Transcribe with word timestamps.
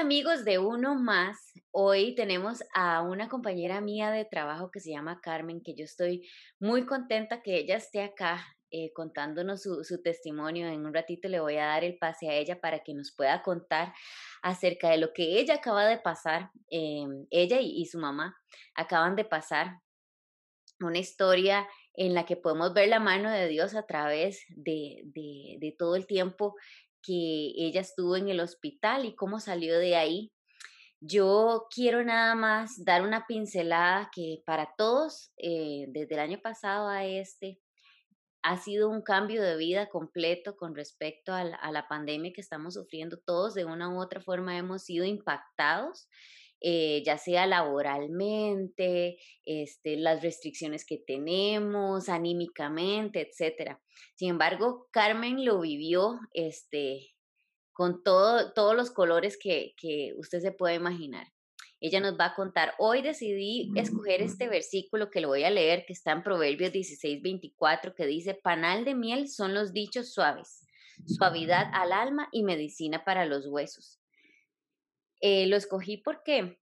Amigos 0.00 0.44
de 0.44 0.58
Uno 0.58 0.96
Más. 0.96 1.52
Hoy 1.70 2.16
tenemos 2.16 2.64
a 2.74 3.00
una 3.00 3.28
compañera 3.28 3.80
mía 3.80 4.10
de 4.10 4.24
trabajo 4.24 4.70
que 4.72 4.80
se 4.80 4.90
llama 4.90 5.20
Carmen, 5.22 5.62
que 5.62 5.76
yo 5.76 5.84
estoy 5.84 6.28
muy 6.58 6.84
contenta 6.84 7.42
que 7.42 7.58
ella 7.58 7.76
esté 7.76 8.02
acá 8.02 8.44
eh, 8.72 8.92
contándonos 8.92 9.62
su, 9.62 10.02
testimonio. 10.02 10.66
En 10.66 10.84
un 10.84 10.92
ratito 10.92 11.28
le 11.28 11.38
voy 11.38 11.58
a 11.58 11.66
dar 11.66 11.84
el 11.84 11.96
pase 11.96 12.28
a 12.28 12.34
ella 12.34 12.60
para 12.60 12.80
que 12.80 12.92
nos 12.92 13.14
pueda 13.16 13.40
contar 13.42 13.94
acerca 14.42 14.90
de 14.90 14.98
lo 14.98 15.12
que 15.12 15.38
ella 15.38 15.54
acaba 15.54 15.86
de 15.86 15.98
pasar, 15.98 16.50
em, 16.70 17.26
ella 17.30 17.60
y, 17.60 17.86
su 17.86 17.98
mamá 17.98 18.36
acaban 18.74 19.14
de 19.14 19.24
pasar 19.24 19.78
una 20.80 20.98
historia 20.98 21.68
en 21.94 22.14
la 22.14 22.26
que 22.26 22.36
podemos 22.36 22.74
ver 22.74 22.88
la 22.88 22.98
mano 22.98 23.30
de 23.30 23.46
Dios 23.46 23.76
a 23.76 23.86
través 23.86 24.44
de 24.48 25.76
todo 25.78 25.94
el 25.94 26.08
tiempo 26.08 26.56
que 27.04 27.52
ella 27.56 27.80
estuvo 27.80 28.16
en 28.16 28.28
el 28.28 28.40
hospital 28.40 29.04
y 29.04 29.14
cómo 29.14 29.40
salió 29.40 29.78
de 29.78 29.96
ahí. 29.96 30.32
Yo 31.00 31.66
quiero 31.74 32.02
nada 32.02 32.34
más 32.34 32.82
dar 32.84 33.02
una 33.02 33.26
pincelada 33.26 34.10
que 34.14 34.42
para 34.46 34.74
todos, 34.78 35.32
eh, 35.36 35.86
desde 35.88 36.14
el 36.14 36.20
año 36.20 36.40
pasado 36.40 36.88
a 36.88 37.04
este, 37.04 37.60
ha 38.42 38.58
sido 38.58 38.90
un 38.90 39.02
cambio 39.02 39.42
de 39.42 39.56
vida 39.56 39.88
completo 39.88 40.56
con 40.56 40.74
respecto 40.74 41.32
a 41.32 41.44
la, 41.44 41.88
pandemia 41.88 42.32
que 42.34 42.42
estamos 42.42 42.74
sufriendo. 42.74 43.18
Todos 43.18 43.54
de 43.54 43.64
una 43.64 43.88
u 43.88 43.98
otra 44.00 44.20
forma 44.20 44.56
hemos 44.58 44.82
sido 44.82 45.06
impactados 45.06 46.08
eh, 46.66 47.02
ya 47.04 47.18
sea 47.18 47.46
laboralmente, 47.46 49.18
este, 49.44 49.98
las 49.98 50.22
restricciones 50.22 50.86
que 50.86 50.96
tenemos, 50.96 52.08
anímicamente, 52.08 53.20
etcétera. 53.20 53.82
Sin 54.14 54.30
embargo, 54.30 54.88
Carmen 54.90 55.44
lo 55.44 55.60
vivió 55.60 56.18
este, 56.32 57.10
con 57.74 58.02
todo, 58.02 58.54
todos 58.54 58.74
los 58.74 58.90
colores 58.90 59.36
que, 59.38 59.74
que 59.76 60.14
usted 60.16 60.40
se 60.40 60.52
puede 60.52 60.76
imaginar. 60.76 61.26
Ella 61.82 62.00
nos 62.00 62.18
va 62.18 62.28
a 62.28 62.34
contar. 62.34 62.72
Hoy 62.78 63.02
decidí 63.02 63.70
escoger 63.76 64.22
este 64.22 64.48
versículo 64.48 65.10
que 65.10 65.20
lo 65.20 65.28
voy 65.28 65.44
a 65.44 65.50
leer, 65.50 65.84
que 65.86 65.92
está 65.92 66.12
en 66.12 66.22
Proverbios 66.22 66.72
16, 66.72 67.20
24, 67.20 67.94
que 67.94 68.06
dice, 68.06 68.40
panal 68.42 68.86
de 68.86 68.94
miel 68.94 69.28
son 69.28 69.52
los 69.52 69.74
dichos 69.74 70.14
suaves, 70.14 70.66
suavidad 71.04 71.66
al 71.74 71.92
alma 71.92 72.30
y 72.32 72.42
medicina 72.42 73.04
para 73.04 73.26
los 73.26 73.46
huesos. 73.48 74.00
Eh, 75.20 75.46
lo 75.46 75.56
escogí 75.56 75.96
porque 75.98 76.58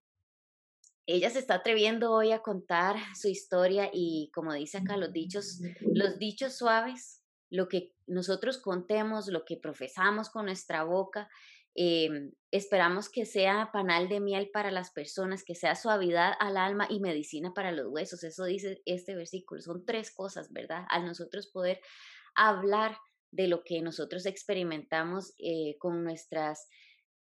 ella 1.05 1.29
se 1.29 1.39
está 1.39 1.55
atreviendo 1.55 2.11
hoy 2.11 2.31
a 2.31 2.41
contar 2.41 2.95
su 3.15 3.27
historia 3.27 3.89
y 3.91 4.31
como 4.33 4.53
dice 4.53 4.77
acá, 4.77 4.97
los 4.97 5.11
dichos, 5.11 5.59
los 5.81 6.17
dichos 6.17 6.53
suaves, 6.53 7.21
lo 7.49 7.67
que 7.67 7.93
nosotros 8.07 8.57
contemos, 8.57 9.27
lo 9.27 9.45
que 9.45 9.57
profesamos 9.57 10.29
con 10.29 10.45
nuestra 10.45 10.83
boca, 10.83 11.29
em, 11.75 12.31
esperamos 12.51 13.09
que 13.09 13.25
sea 13.25 13.69
panal 13.71 14.09
de 14.09 14.19
miel 14.19 14.49
para 14.51 14.71
las 14.71 14.91
personas, 14.91 15.43
que 15.43 15.55
sea 15.55 15.75
suavidad 15.75 16.33
al 16.39 16.57
alma 16.57 16.87
y 16.89 16.99
medicina 16.99 17.53
para 17.53 17.71
los 17.71 17.87
huesos. 17.87 18.23
Eso 18.23 18.45
dice 18.45 18.81
este 18.85 19.15
versículo. 19.15 19.61
Son 19.61 19.85
tres 19.85 20.11
cosas, 20.11 20.51
¿verdad? 20.51 20.85
Al 20.89 21.05
nosotros 21.05 21.47
poder 21.47 21.79
hablar 22.35 22.97
de 23.31 23.47
lo 23.47 23.63
que 23.63 23.81
nosotros 23.81 24.25
experimentamos 24.25 25.33
eh, 25.37 25.75
con 25.79 26.03
nuestras 26.03 26.67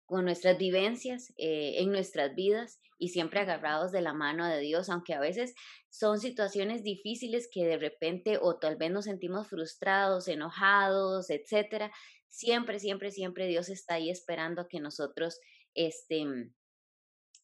con 0.07 0.25
nuestras 0.25 0.59
vivencias 0.59 1.33
eh, 1.37 1.77
en 1.79 1.91
nuestras 1.91 2.35
vidas 2.35 2.81
y 2.99 3.09
siempre 3.09 3.41
agarrados 3.41 3.93
de 3.93 4.03
la 4.03 4.13
mano 4.13 4.47
de 4.47 4.61
Dios, 4.61 4.89
aunque 4.89 5.15
a 5.15 5.21
veces 5.21 5.55
son 5.91 6.21
situaciones 6.21 6.83
difíciles 6.83 7.49
que 7.51 7.65
de 7.65 7.79
repente 7.79 8.39
o 8.41 8.59
tal 8.59 8.77
vez 8.77 8.91
nos 8.91 9.07
sentimos 9.07 9.49
frustrados, 9.49 10.29
enojados, 10.29 11.31
etcétera. 11.31 11.91
Siempre, 12.29 12.79
siempre, 12.81 13.11
siempre 13.11 13.47
Dios 13.47 13.69
está 13.69 13.95
ahí 13.95 14.11
esperando 14.11 14.63
a 14.63 14.69
que 14.69 14.81
nosotros 14.81 15.41
este, 15.75 16.25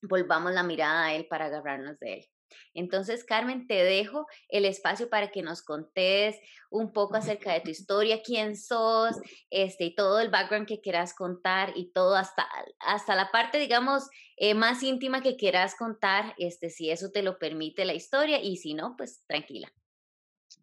volvamos 0.03 0.53
la 0.53 0.63
mirada 0.63 1.07
a 1.07 1.15
Él 1.15 1.27
para 1.29 1.47
agarrarnos 1.47 1.99
de 1.99 2.15
Él. 2.15 2.27
Entonces, 2.75 3.25
Carmen, 3.25 3.67
te 3.67 3.83
dejo 3.83 4.27
el 4.49 4.65
espacio 4.65 5.09
para 5.09 5.31
que 5.31 5.43
nos 5.43 5.63
contes 5.63 6.37
un 6.71 6.93
poco 6.93 7.17
acerca 7.17 7.53
de 7.53 7.61
tu 7.61 7.71
historia, 7.71 8.23
quién 8.23 8.57
sos, 8.57 9.17
este, 9.51 9.85
y 9.85 9.95
todo 9.95 10.21
el 10.21 10.31
background 10.31 10.67
que 10.67 10.81
quieras 10.81 11.15
contar 11.15 11.73
y 11.77 11.93
todo 11.93 12.17
hasta, 12.17 12.47
hasta 12.79 13.15
la 13.15 13.31
parte, 13.31 13.59
digamos, 13.59 14.09
eh, 14.37 14.55
más 14.55 14.83
íntima 14.83 15.23
que 15.23 15.37
quieras 15.37 15.75
contar, 15.77 16.35
este, 16.39 16.71
si 16.71 16.91
eso 16.91 17.11
te 17.11 17.23
lo 17.23 17.39
permite 17.39 17.85
la 17.85 17.95
historia 17.95 18.41
y 18.43 18.57
si 18.57 18.75
no, 18.75 18.97
pues 18.97 19.23
tranquila. 19.27 19.73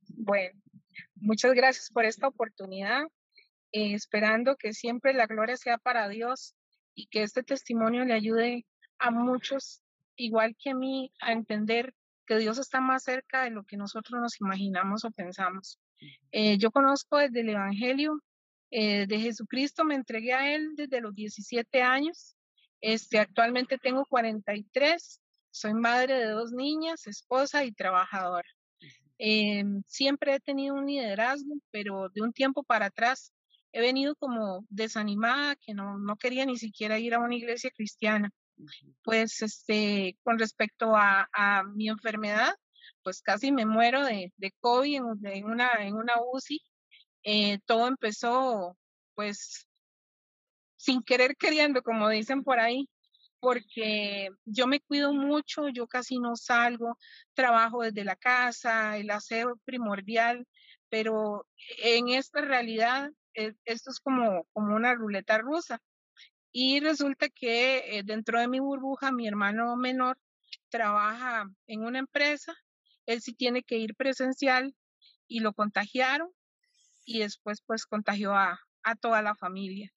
Bueno, 0.09 0.59
muchas 1.15 1.53
gracias 1.53 1.89
por 1.91 2.05
esta 2.05 2.27
oportunidad, 2.27 3.03
eh, 3.71 3.93
esperando 3.93 4.55
que 4.55 4.73
siempre 4.73 5.13
la 5.13 5.27
gloria 5.27 5.57
sea 5.57 5.77
para 5.77 6.09
Dios 6.09 6.55
y 6.95 7.07
que 7.07 7.23
este 7.23 7.43
testimonio 7.43 8.03
le 8.05 8.13
ayude 8.13 8.65
a 8.97 9.11
muchos 9.11 9.81
igual 10.17 10.55
que 10.59 10.71
a 10.71 10.75
mí, 10.75 11.11
a 11.21 11.31
entender 11.31 11.93
que 12.25 12.37
Dios 12.37 12.57
está 12.59 12.81
más 12.81 13.03
cerca 13.03 13.43
de 13.43 13.51
lo 13.51 13.63
que 13.63 13.77
nosotros 13.77 14.21
nos 14.21 14.39
imaginamos 14.41 15.05
o 15.05 15.11
pensamos. 15.11 15.79
Eh, 16.31 16.57
yo 16.57 16.71
conozco 16.71 17.17
desde 17.17 17.39
el 17.39 17.49
Evangelio 17.49 18.21
eh, 18.69 19.07
de 19.07 19.19
Jesucristo, 19.19 19.85
me 19.85 19.95
entregué 19.95 20.33
a 20.33 20.53
Él 20.53 20.75
desde 20.75 20.99
los 20.99 21.15
17 21.15 21.81
años. 21.81 22.35
Este, 22.81 23.17
actualmente 23.17 23.77
tengo 23.77 24.05
43, 24.05 25.21
soy 25.49 25.73
madre 25.73 26.15
de 26.15 26.27
dos 26.27 26.51
niñas, 26.51 27.07
esposa 27.07 27.63
y 27.63 27.71
trabajadora. 27.71 28.47
Eh, 29.19 29.63
siempre 29.87 30.35
he 30.35 30.39
tenido 30.39 30.75
un 30.75 30.85
liderazgo, 30.85 31.55
pero 31.71 32.09
de 32.09 32.21
un 32.21 32.33
tiempo 32.33 32.63
para 32.63 32.87
atrás 32.87 33.33
he 33.71 33.81
venido 33.81 34.15
como 34.15 34.65
desanimada, 34.69 35.55
que 35.55 35.73
no, 35.73 35.97
no 35.97 36.17
quería 36.17 36.45
ni 36.45 36.57
siquiera 36.57 36.99
ir 36.99 37.13
a 37.15 37.19
una 37.19 37.35
iglesia 37.35 37.71
cristiana 37.71 38.31
pues 39.03 39.41
este, 39.41 40.17
con 40.23 40.39
respecto 40.39 40.93
a, 40.95 41.27
mi 41.75 41.89
enfermedad, 41.89 42.53
pues 43.03 43.21
casi 43.21 43.51
me 43.51 43.65
muero 43.65 44.03
de, 44.03 44.31
COVID 44.59 45.25
en, 45.25 45.45
una, 45.45 45.73
en 45.79 45.95
una 45.95 46.15
UCI. 46.21 46.61
Eh, 47.23 47.59
todo 47.65 47.87
empezó 47.87 48.77
pues 49.15 49.67
sin 50.77 51.03
querer 51.03 51.35
queriendo, 51.35 51.81
como 51.81 52.09
dicen 52.09 52.43
por 52.43 52.59
ahí, 52.59 52.89
porque 53.39 54.29
yo 54.45 54.67
me 54.67 54.79
cuido 54.81 55.13
mucho, 55.13 55.69
yo 55.69 55.87
casi 55.87 56.19
no 56.19 56.35
salgo, 56.35 56.97
trabajo 57.33 57.83
desde 57.83 58.03
la 58.03 58.15
casa, 58.15 58.97
el 58.97 59.09
aseo 59.11 59.57
primordial, 59.65 60.47
pero 60.89 61.47
en 61.83 62.09
esta 62.09 62.41
realidad 62.41 63.09
eh, 63.33 63.53
esto 63.65 63.91
es 63.91 63.99
como, 63.99 64.45
como 64.53 64.75
una 64.75 64.95
ruleta 64.95 65.37
rusa. 65.37 65.79
Y 66.59 66.79
resulta 66.79 67.29
que 67.29 67.99
eh, 67.99 68.01
dentro 68.03 68.39
de 68.39 68.47
mi 68.47 68.59
burbuja, 68.59 69.11
mi 69.11 69.27
hermano 69.27 69.75
menor 69.75 70.17
trabaja 70.69 71.45
en 71.67 71.85
una 71.85 71.99
empresa, 71.99 72.51
él 73.05 73.21
sí 73.21 73.35
tiene 73.35 73.61
que 73.61 73.77
ir 73.77 73.93
presencial 73.93 74.75
y 75.27 75.41
lo 75.41 75.53
contagiaron 75.53 76.31
y 77.05 77.19
después 77.19 77.61
pues 77.63 77.85
contagió 77.85 78.33
a, 78.33 78.59
a 78.81 78.95
toda 78.95 79.21
la 79.21 79.35
familia. 79.35 79.91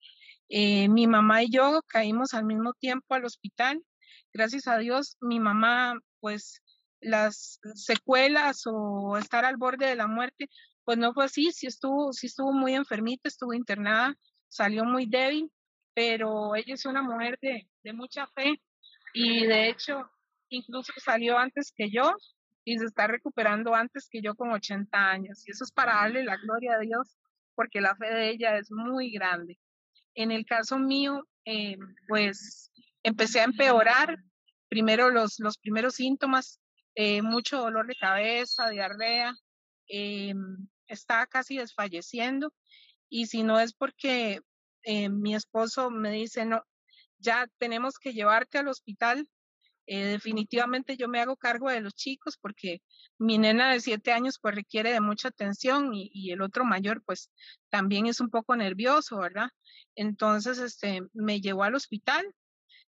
Eh, 0.50 0.90
mi 0.90 1.06
mamá 1.06 1.44
y 1.44 1.50
yo 1.50 1.80
caímos 1.86 2.34
al 2.34 2.44
mismo 2.44 2.74
tiempo 2.74 3.14
al 3.14 3.24
hospital. 3.24 3.82
Gracias 4.30 4.66
a 4.66 4.76
Dios, 4.76 5.16
mi 5.22 5.40
mamá 5.40 5.98
pues 6.20 6.60
las 7.00 7.58
secuelas 7.74 8.64
o 8.66 9.16
estar 9.16 9.46
al 9.46 9.56
borde 9.56 9.86
de 9.86 9.96
la 9.96 10.08
muerte, 10.08 10.50
pues 10.84 10.98
no 10.98 11.14
fue 11.14 11.24
así, 11.24 11.52
sí 11.52 11.66
estuvo, 11.66 12.12
sí 12.12 12.26
estuvo 12.26 12.52
muy 12.52 12.74
enfermita, 12.74 13.30
estuvo 13.30 13.54
internada, 13.54 14.14
salió 14.48 14.84
muy 14.84 15.06
débil, 15.06 15.50
pero 15.94 16.54
ella 16.54 16.74
es 16.74 16.86
una 16.86 17.02
mujer 17.02 17.38
de, 17.40 17.68
de 17.82 17.92
mucha 17.92 18.26
fe 18.28 18.60
y 19.12 19.46
de 19.46 19.68
hecho 19.68 20.08
incluso 20.48 20.92
salió 20.98 21.38
antes 21.38 21.72
que 21.76 21.90
yo 21.90 22.14
y 22.64 22.78
se 22.78 22.84
está 22.84 23.06
recuperando 23.06 23.74
antes 23.74 24.08
que 24.10 24.20
yo 24.20 24.34
con 24.34 24.52
80 24.52 24.96
años. 24.98 25.46
Y 25.46 25.52
eso 25.52 25.64
es 25.64 25.72
para 25.72 25.94
darle 25.94 26.24
la 26.24 26.36
gloria 26.36 26.74
a 26.74 26.78
Dios 26.78 27.16
porque 27.54 27.80
la 27.80 27.96
fe 27.96 28.06
de 28.06 28.30
ella 28.30 28.56
es 28.58 28.70
muy 28.70 29.10
grande. 29.10 29.58
En 30.14 30.30
el 30.30 30.44
caso 30.44 30.78
mío, 30.78 31.26
eh, 31.44 31.76
pues 32.08 32.70
empecé 33.02 33.40
a 33.40 33.44
empeorar. 33.44 34.16
Primero 34.68 35.10
los, 35.10 35.40
los 35.40 35.58
primeros 35.58 35.94
síntomas, 35.94 36.60
eh, 36.94 37.22
mucho 37.22 37.58
dolor 37.58 37.86
de 37.86 37.96
cabeza, 37.96 38.70
diarrea, 38.70 39.34
eh, 39.88 40.32
casi 41.28 41.56
desfalleciendo. 41.56 42.52
Y 43.08 43.26
si 43.26 43.42
no 43.42 43.58
es 43.58 43.72
porque 43.72 44.40
eh, 44.82 45.08
mi 45.08 45.34
esposo 45.34 45.90
me 45.90 46.10
dice, 46.10 46.44
no, 46.44 46.62
ya 47.18 47.46
tenemos 47.58 47.98
que 47.98 48.12
llevarte 48.12 48.58
al 48.58 48.68
hospital. 48.68 49.28
Eh, 49.86 50.04
definitivamente 50.04 50.96
yo 50.96 51.08
me 51.08 51.20
hago 51.20 51.36
cargo 51.36 51.68
de 51.68 51.80
los 51.80 51.94
chicos 51.94 52.38
porque 52.40 52.80
mi 53.18 53.38
nena 53.38 53.72
de 53.72 53.80
siete 53.80 54.12
años 54.12 54.38
pues 54.40 54.54
requiere 54.54 54.92
de 54.92 55.00
mucha 55.00 55.28
atención 55.28 55.90
y, 55.92 56.30
el 56.30 56.42
otro 56.42 56.64
mayor 56.64 57.02
pues 57.04 57.30
también 57.70 58.06
es 58.06 58.20
un 58.20 58.30
poco 58.30 58.54
nervioso, 58.56 59.18
¿verdad? 59.18 59.48
Entonces 59.96 60.58
este, 60.58 61.02
me 61.12 61.40
llevó 61.40 61.64
al 61.64 61.74
hospital. 61.74 62.24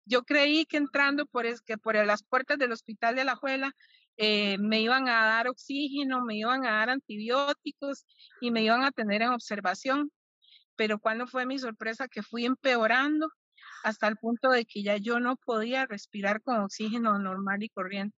Yo 0.05 0.23
creí 0.23 0.65
que 0.65 0.77
entrando 0.77 1.25
por, 1.25 1.45
es, 1.45 1.61
que 1.61 1.77
por 1.77 1.95
las 2.05 2.23
puertas 2.23 2.57
del 2.59 2.71
hospital 2.71 3.15
de 3.15 3.25
la 3.25 3.35
Juela 3.35 3.73
eh, 4.17 4.57
me 4.59 4.81
iban 4.81 5.07
a 5.09 5.25
dar 5.25 5.47
oxígeno, 5.47 6.23
me 6.23 6.35
iban 6.38 6.65
a 6.65 6.71
dar 6.71 6.89
antibióticos 6.89 8.05
y 8.41 8.51
me 8.51 8.63
iban 8.63 8.83
a 8.83 8.91
tener 8.91 9.21
en 9.21 9.29
observación 9.29 10.11
pero 10.81 10.98
cuando 10.98 11.28
fue 11.28 11.45
mi 11.45 11.60
sorpresa 11.60 12.07
que 12.07 12.24
fui 12.24 12.44
empeorando 12.44 13.30
hasta 13.83 14.07
el 14.07 14.18
punto 14.18 14.50
de 14.50 14.66
que 14.66 14.81
ya 14.81 14.98
yo 14.98 15.19
no 15.19 15.36
podía 15.36 15.86
respirar 15.86 16.42
con 16.42 16.60
oxígeno 16.60 17.19
normal 17.19 17.62
y 17.62 17.69
corriente. 17.69 18.18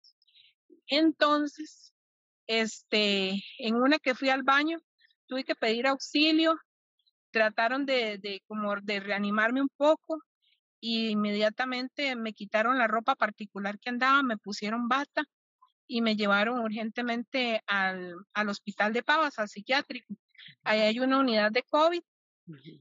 Entonces, 0.88 1.94
este, 2.48 3.44
en 3.60 3.76
una 3.76 4.00
que 4.00 4.16
fui 4.16 4.30
al 4.30 4.44
baño, 4.44 4.80
tuve 5.28 5.44
que 5.44 5.56
pedir 5.56 5.88
auxilio, 5.88 6.58
trataron 7.32 7.86
de, 7.86 8.18
de 8.18 8.42
como 8.48 8.74
de 8.82 9.02
reanimarme 9.02 9.62
un 9.62 9.70
poco 9.76 10.22
y 10.80 11.10
inmediatamente 11.10 12.16
me 12.16 12.32
quitaron 12.32 12.78
la 12.78 12.88
ropa 12.88 13.16
particular 13.16 13.78
que 13.78 13.90
andaba, 13.90 14.24
me 14.24 14.38
pusieron 14.38 14.88
bata 14.88 15.26
y 15.86 16.02
me 16.02 16.16
llevaron 16.16 16.60
urgentemente 16.60 17.62
al, 17.68 18.16
al 18.34 18.48
hospital 18.48 18.94
de 18.94 19.04
Pavas, 19.04 19.38
al 19.38 19.50
psiquiátrico. 19.50 20.16
Ahí 20.64 20.80
hay 20.80 21.00
una 21.02 21.20
unidad 21.20 21.52
de 21.52 21.64
COVID. 21.64 22.02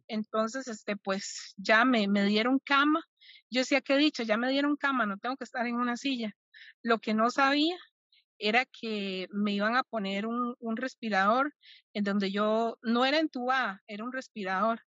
Entonces, 0.09 0.69
este, 0.69 0.97
pues 0.97 1.55
ya 1.57 1.85
me, 1.85 2.09
me 2.09 2.25
dieron 2.25 2.59
cama. 2.59 3.03
Yo 3.51 3.61
decía 3.61 3.81
que 3.81 3.95
he 3.95 3.99
dicho, 3.99 4.23
ya 4.23 4.37
me 4.37 4.51
dieron 4.51 4.77
cama, 4.77 5.07
no 5.07 5.19
tengo 5.19 5.37
que 5.37 5.45
estar 5.45 5.67
en 5.67 5.77
una 5.77 5.97
silla. 5.97 6.35
Lo 6.83 6.99
que 6.99 7.15
no 7.15 7.31
sabía 7.31 7.77
era 8.39 8.65
que 8.65 9.29
me 9.31 9.53
iban 9.53 9.77
a 9.77 9.85
poner 9.85 10.27
un, 10.27 10.57
un 10.59 10.77
respirador 10.77 11.55
en 11.95 12.05
donde 12.05 12.33
yo 12.33 12.79
no 12.83 13.05
era 13.05 13.19
entubada, 13.19 13.83
era 13.87 14.05
un 14.05 14.13
respirador 14.13 14.83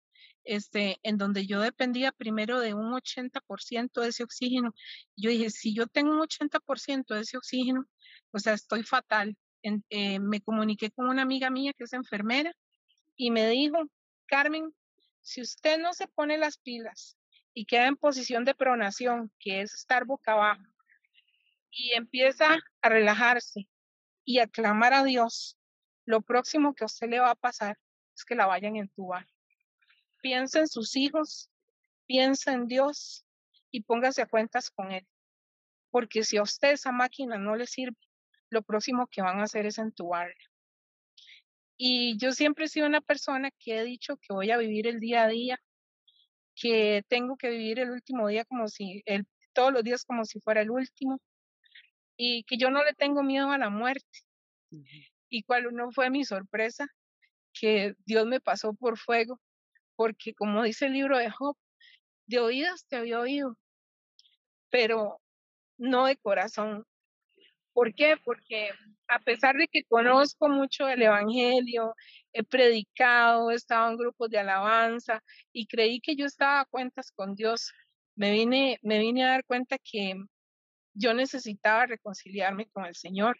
este, 0.45 0.99
en 1.03 1.17
donde 1.17 1.45
yo 1.47 1.59
dependía 1.59 2.11
primero 2.11 2.59
de 2.59 2.73
un 2.73 2.93
80% 2.93 4.01
de 4.01 4.09
ese 4.09 4.23
oxígeno. 4.23 4.73
Yo 5.17 5.29
dije, 5.29 5.49
si 5.49 5.73
yo 5.73 5.87
tengo 5.87 6.11
un 6.11 6.21
80% 6.21 7.15
de 7.15 7.21
ese 7.21 7.37
oxígeno, 7.37 7.85
o 8.31 8.39
sea, 8.39 8.53
estoy 8.53 8.83
fatal. 8.83 9.35
Eh, 9.89 10.19
me 10.19 10.41
comuniqué 10.41 10.91
con 10.91 11.07
una 11.09 11.23
amiga 11.23 11.49
mía 11.49 11.73
que 11.75 11.85
es 11.85 11.93
enfermera 11.93 12.53
y 13.15 13.31
me 13.31 13.49
dijo, 13.49 13.77
Carmen, 14.25 14.73
si 15.21 15.41
usted 15.41 15.79
no 15.79 15.93
se 15.93 16.07
pone 16.07 16.37
las 16.37 16.57
pilas 16.57 17.17
y 17.53 17.65
queda 17.65 17.87
en 17.87 17.95
posición 17.95 18.45
de 18.45 18.55
pronación, 18.55 19.31
que 19.39 19.61
es 19.61 19.73
estar 19.73 20.05
boca 20.05 20.33
abajo, 20.33 20.63
y 21.71 21.93
empieza 21.93 22.57
a 22.81 22.89
relajarse 22.89 23.67
y 24.23 24.39
a 24.39 24.47
clamar 24.47 24.93
a 24.93 25.03
Dios, 25.03 25.57
lo 26.05 26.21
próximo 26.21 26.73
que 26.73 26.83
a 26.83 26.87
usted 26.87 27.09
le 27.09 27.19
va 27.19 27.31
a 27.31 27.35
pasar 27.35 27.77
es 28.15 28.23
que 28.23 28.35
la 28.35 28.45
vayan 28.45 28.75
a 28.75 28.79
entubar 28.79 29.27
piensa 30.25 30.57
en 30.57 30.67
sus 30.67 30.95
hijos, 30.95 31.51
piensa 32.07 32.51
en 32.51 32.65
Dios 32.65 33.23
y 33.69 33.83
póngase 33.83 34.23
a 34.23 34.25
cuentas 34.25 34.71
con 34.71 34.91
Él. 34.91 35.07
Porque 35.91 36.23
si 36.23 36.37
a 36.37 36.41
usted 36.41 36.71
esa 36.71 36.91
máquina 36.91 37.37
no 37.37 37.55
le 37.55 37.67
sirve, 37.67 37.95
lo 38.49 38.63
próximo 38.63 39.05
que 39.05 39.21
van 39.21 39.39
a 39.39 39.43
hacer 39.43 39.67
es 39.67 39.77
entubarla. 39.77 40.33
Y 41.77 42.17
yo 42.17 42.31
siempre 42.31 42.65
he 42.65 42.67
sido 42.69 42.87
una 42.87 43.01
persona 43.01 43.51
que 43.59 43.79
he 43.79 43.83
dicho 43.83 44.17
que 44.17 44.33
voy 44.33 44.51
a 44.51 44.57
vivir 44.57 44.87
el 44.87 44.99
día 44.99 45.23
a 45.23 45.27
día, 45.27 45.59
que 46.55 47.03
tengo 47.07 47.35
que 47.37 47.49
vivir 47.49 47.79
el 47.79 47.91
último 47.91 48.27
día 48.27 48.45
como 48.45 48.67
si, 48.67 49.03
el, 49.05 49.25
todos 49.53 49.73
los 49.73 49.83
días 49.83 50.05
como 50.05 50.25
si 50.25 50.39
fuera 50.39 50.61
el 50.61 50.71
último, 50.71 51.19
y 52.17 52.43
que 52.43 52.57
yo 52.57 52.69
no 52.69 52.83
le 52.83 52.93
tengo 52.93 53.23
miedo 53.23 53.51
a 53.51 53.57
la 53.57 53.69
muerte. 53.69 54.19
Y 55.29 55.43
cuál 55.43 55.73
no 55.73 55.91
fue 55.91 56.09
mi 56.09 56.23
sorpresa, 56.23 56.87
que 57.53 57.95
Dios 58.05 58.25
me 58.25 58.39
pasó 58.39 58.73
por 58.73 58.97
fuego 58.97 59.39
porque 59.95 60.33
como 60.33 60.63
dice 60.63 60.85
el 60.85 60.93
libro 60.93 61.17
de 61.17 61.31
Job, 61.31 61.57
de 62.27 62.39
oídas 62.39 62.85
te 62.87 62.97
había 62.97 63.19
oído, 63.19 63.57
pero 64.69 65.21
no 65.77 66.05
de 66.05 66.17
corazón. 66.17 66.85
¿Por 67.73 67.93
qué? 67.93 68.15
Porque 68.23 68.71
a 69.07 69.19
pesar 69.19 69.55
de 69.55 69.67
que 69.67 69.83
conozco 69.83 70.49
mucho 70.49 70.87
el 70.87 71.01
Evangelio, 71.01 71.93
he 72.33 72.43
predicado, 72.43 73.51
he 73.51 73.55
estado 73.55 73.91
en 73.91 73.97
grupos 73.97 74.29
de 74.29 74.39
alabanza 74.39 75.23
y 75.53 75.67
creí 75.67 75.99
que 76.01 76.15
yo 76.15 76.25
estaba 76.25 76.61
a 76.61 76.65
cuentas 76.65 77.11
con 77.11 77.35
Dios, 77.35 77.71
me 78.15 78.31
vine, 78.31 78.79
me 78.81 78.99
vine 78.99 79.23
a 79.23 79.29
dar 79.29 79.45
cuenta 79.45 79.77
que 79.77 80.15
yo 80.93 81.13
necesitaba 81.13 81.85
reconciliarme 81.85 82.67
con 82.67 82.85
el 82.85 82.95
Señor, 82.95 83.37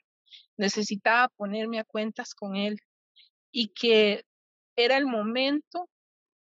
necesitaba 0.58 1.30
ponerme 1.30 1.80
a 1.80 1.86
cuentas 1.86 2.34
con 2.34 2.56
Él 2.56 2.78
y 3.52 3.70
que 3.70 4.24
era 4.76 4.98
el 4.98 5.06
momento 5.06 5.90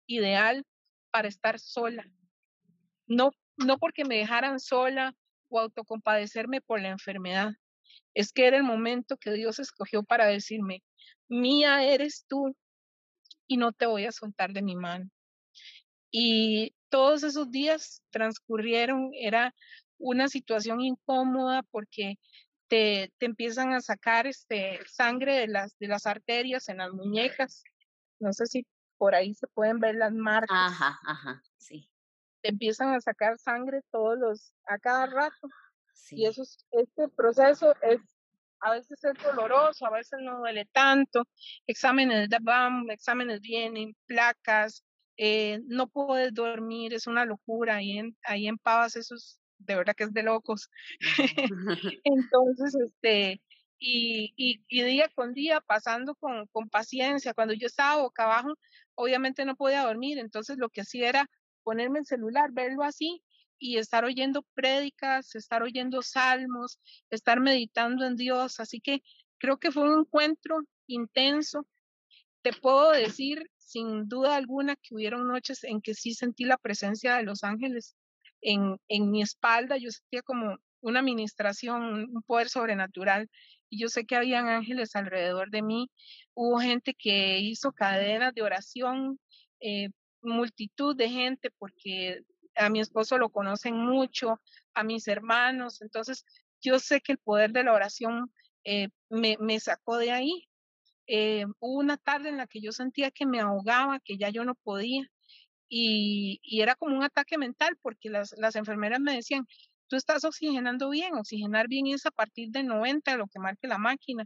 ideal 0.07 0.65
para 1.11 1.29
estar 1.29 1.59
sola. 1.59 2.05
No, 3.07 3.33
no 3.57 3.79
porque 3.79 4.05
me 4.05 4.17
dejaran 4.17 4.61
sola 4.61 5.15
o 5.49 5.59
autocompadecerme 5.59 6.61
por 6.61 6.81
la 6.81 6.89
enfermedad. 6.89 7.53
Es 8.15 8.33
que 8.33 8.47
era 8.47 8.57
el 8.57 8.65
momento 8.65 9.17
que 9.17 9.33
Dios 9.33 9.59
escogió 9.59 10.03
para 10.03 10.27
decirme, 10.27 10.83
mía 11.29 11.85
eres 11.85 12.25
tú 12.29 12.55
y 13.47 13.57
no 13.57 13.73
te 13.73 13.87
voy 13.87 14.07
a 14.07 14.13
soltar 14.13 14.53
de 14.53 14.63
mi 14.63 14.77
mano. 14.77 15.11
Y 16.11 16.75
todos 16.89 17.23
esos 17.23 17.51
días 17.51 18.03
transcurrieron, 18.11 19.11
era 19.15 19.55
una 19.99 20.29
situación 20.29 20.81
incómoda 20.81 21.63
porque 21.71 22.17
te, 22.69 23.13
te 23.19 23.27
empiezan 23.27 23.73
a 23.73 23.81
sacar 23.81 24.27
este, 24.27 24.81
sangre 24.87 25.37
de 25.37 25.49
las, 25.49 25.77
de 25.79 25.89
las 25.89 26.07
arterias 26.07 26.69
en 26.69 26.79
las 26.79 26.93
muñecas. 26.93 27.63
No 28.19 28.33
sé 28.33 28.47
si 28.47 28.67
por 28.97 29.15
ahí 29.15 29.35
se 29.35 29.47
pueden 29.49 29.79
ver 29.79 29.97
las 29.97 30.13
marcas. 30.13 30.57
Ajá, 30.57 30.99
ajá, 31.05 31.43
sí. 31.59 31.91
Te 32.43 32.51
empiezan 32.51 32.95
a 32.95 33.01
sacar 33.01 33.39
sangre 33.39 33.81
todos 33.91 34.19
los, 34.19 34.53
a 34.67 34.79
cada 34.79 35.07
rato. 35.07 35.49
Y 36.11 36.27
eso 36.27 36.43
es, 36.43 36.67
este 36.73 37.09
proceso 37.09 37.75
es, 37.83 38.01
a 38.61 38.73
veces 38.73 39.03
es 39.05 39.23
doloroso, 39.23 39.87
a 39.87 39.91
veces 39.91 40.21
no 40.23 40.39
duele 40.39 40.67
tanto. 40.73 41.27
Exámenes 41.67 42.29
BAM, 42.43 42.91
exámenes 42.91 43.41
vienen, 43.41 43.97
placas, 44.07 44.85
eh, 45.17 45.61
no 45.67 45.89
puedes 45.89 46.33
dormir, 46.35 46.95
es 46.95 47.07
una 47.07 47.25
locura. 47.25 47.77
Ahí 47.77 47.99
en, 47.99 48.17
ahí 48.25 48.49
en 48.49 48.59
Pavas 48.59 48.97
eso 48.97 49.15
es, 49.15 49.39
de 49.59 49.77
verdad 49.77 49.95
que 49.95 50.05
es 50.05 50.13
de 50.13 50.23
locos. 50.23 50.71
Entonces, 52.05 52.75
este, 52.75 53.41
y, 53.79 54.33
y, 54.37 54.63
y, 54.69 54.83
día 54.83 55.09
con 55.15 55.33
día 55.33 55.61
pasando 55.61 56.15
con, 56.15 56.47
con 56.49 56.69
paciencia. 56.69 57.35
Cuando 57.35 57.55
yo 57.55 57.67
estaba 57.67 58.03
boca 58.03 58.25
abajo, 58.25 58.55
obviamente 58.95 59.45
no 59.45 59.57
podía 59.57 59.85
dormir, 59.85 60.19
entonces 60.19 60.59
lo 60.59 60.69
que 60.69 60.83
hacía 60.83 61.09
era 61.09 61.31
ponerme 61.63 62.01
el 62.01 62.07
celular, 62.07 62.51
verlo 62.53 62.83
así 62.83 63.23
y 63.61 63.77
estar 63.77 64.05
oyendo 64.05 64.43
prédicas, 64.55 65.35
estar 65.37 65.63
oyendo 65.63 66.03
salmos, 66.03 66.81
estar 67.11 67.39
meditando 67.41 68.05
en 68.07 68.17
Dios. 68.17 68.59
Así 68.59 68.81
que 68.81 69.03
creo 69.39 69.59
que 69.59 69.71
fue 69.71 69.85
un 69.85 70.01
encuentro 70.01 70.61
intenso. 70.87 71.67
Te 72.43 72.53
puedo 72.55 72.91
decir 72.91 73.49
sin 73.59 74.09
duda 74.09 74.35
alguna 74.35 74.75
que 74.77 74.95
hubieron 74.95 75.29
noches 75.29 75.63
en 75.63 75.81
que 75.83 75.95
sí 75.95 76.15
sentí 76.15 76.45
la 76.45 76.57
presencia 76.57 77.17
de 77.17 77.23
los 77.23 77.45
ángeles 77.45 77.97
en, 78.41 78.79
en 78.89 79.11
mi 79.11 79.23
espalda. 79.23 79.77
Yo 79.77 79.91
sentía 79.91 80.23
como 80.23 80.57
una 80.81 81.01
administración, 81.01 82.09
un 82.13 82.23
poder 82.23 82.49
sobrenatural. 82.49 83.29
Y 83.69 83.81
yo 83.81 83.89
sé 83.89 84.07
que 84.07 84.17
habían 84.17 84.49
ángeles 84.49 84.97
alrededor 84.97 85.51
de 85.51 85.63
mí. 85.63 85.91
Hubo 86.35 86.61
gente 86.61 86.95
que 86.95 87.39
hizo 87.41 87.73
cadenas 87.73 88.35
de 88.35 88.43
oración, 88.43 89.21
eh, 89.61 89.91
multitud 90.23 90.97
de 90.97 91.11
gente, 91.11 91.51
porque 91.59 92.23
a 92.57 92.69
mi 92.71 92.81
esposo 92.81 93.19
lo 93.19 93.31
conocen 93.31 93.77
mucho, 93.77 94.41
a 94.75 94.85
mis 94.85 95.09
hermanos. 95.09 95.81
Entonces, 95.83 96.25
yo 96.61 96.79
sé 96.79 97.01
que 97.01 97.13
el 97.13 97.19
poder 97.19 97.53
de 97.53 97.65
la 97.65 97.73
oración 97.73 98.33
eh, 98.65 98.89
me, 99.09 99.37
me, 99.41 99.61
sacó 99.61 99.97
de 99.99 100.13
ahí. 100.13 100.49
Eh, 101.07 101.45
hubo 101.59 101.79
una 101.81 101.97
tarde 101.97 102.29
en 102.29 102.37
la 102.37 102.47
que 102.47 102.61
yo 102.61 102.73
sentía 102.73 103.11
que 103.11 103.27
me 103.27 103.41
ahogaba, 103.41 104.01
que 104.01 104.17
ya 104.19 104.31
yo 104.31 104.45
no 104.45 104.55
podía. 104.55 105.03
Y, 105.69 106.41
y 106.43 106.63
era 106.63 106.75
como 106.75 106.97
un 106.97 107.05
ataque 107.05 107.39
mental 107.39 107.79
porque 107.81 108.11
las, 108.11 108.35
las 108.39 108.57
enfermeras 108.57 109.01
me 109.01 109.15
decían, 109.15 109.47
tú 109.91 109.97
estás 109.97 110.25
oxigenando 110.25 110.89
bien, 110.89 111.15
oxigenar 111.15 111.69
bien 111.69 111.89
es 111.89 112.07
a 112.07 112.13
partir 112.13 112.51
de 112.51 112.63
90, 112.63 113.17
lo 113.17 113.27
que 113.27 113.41
marque 113.41 113.67
la 113.67 113.79
máquina. 113.79 114.25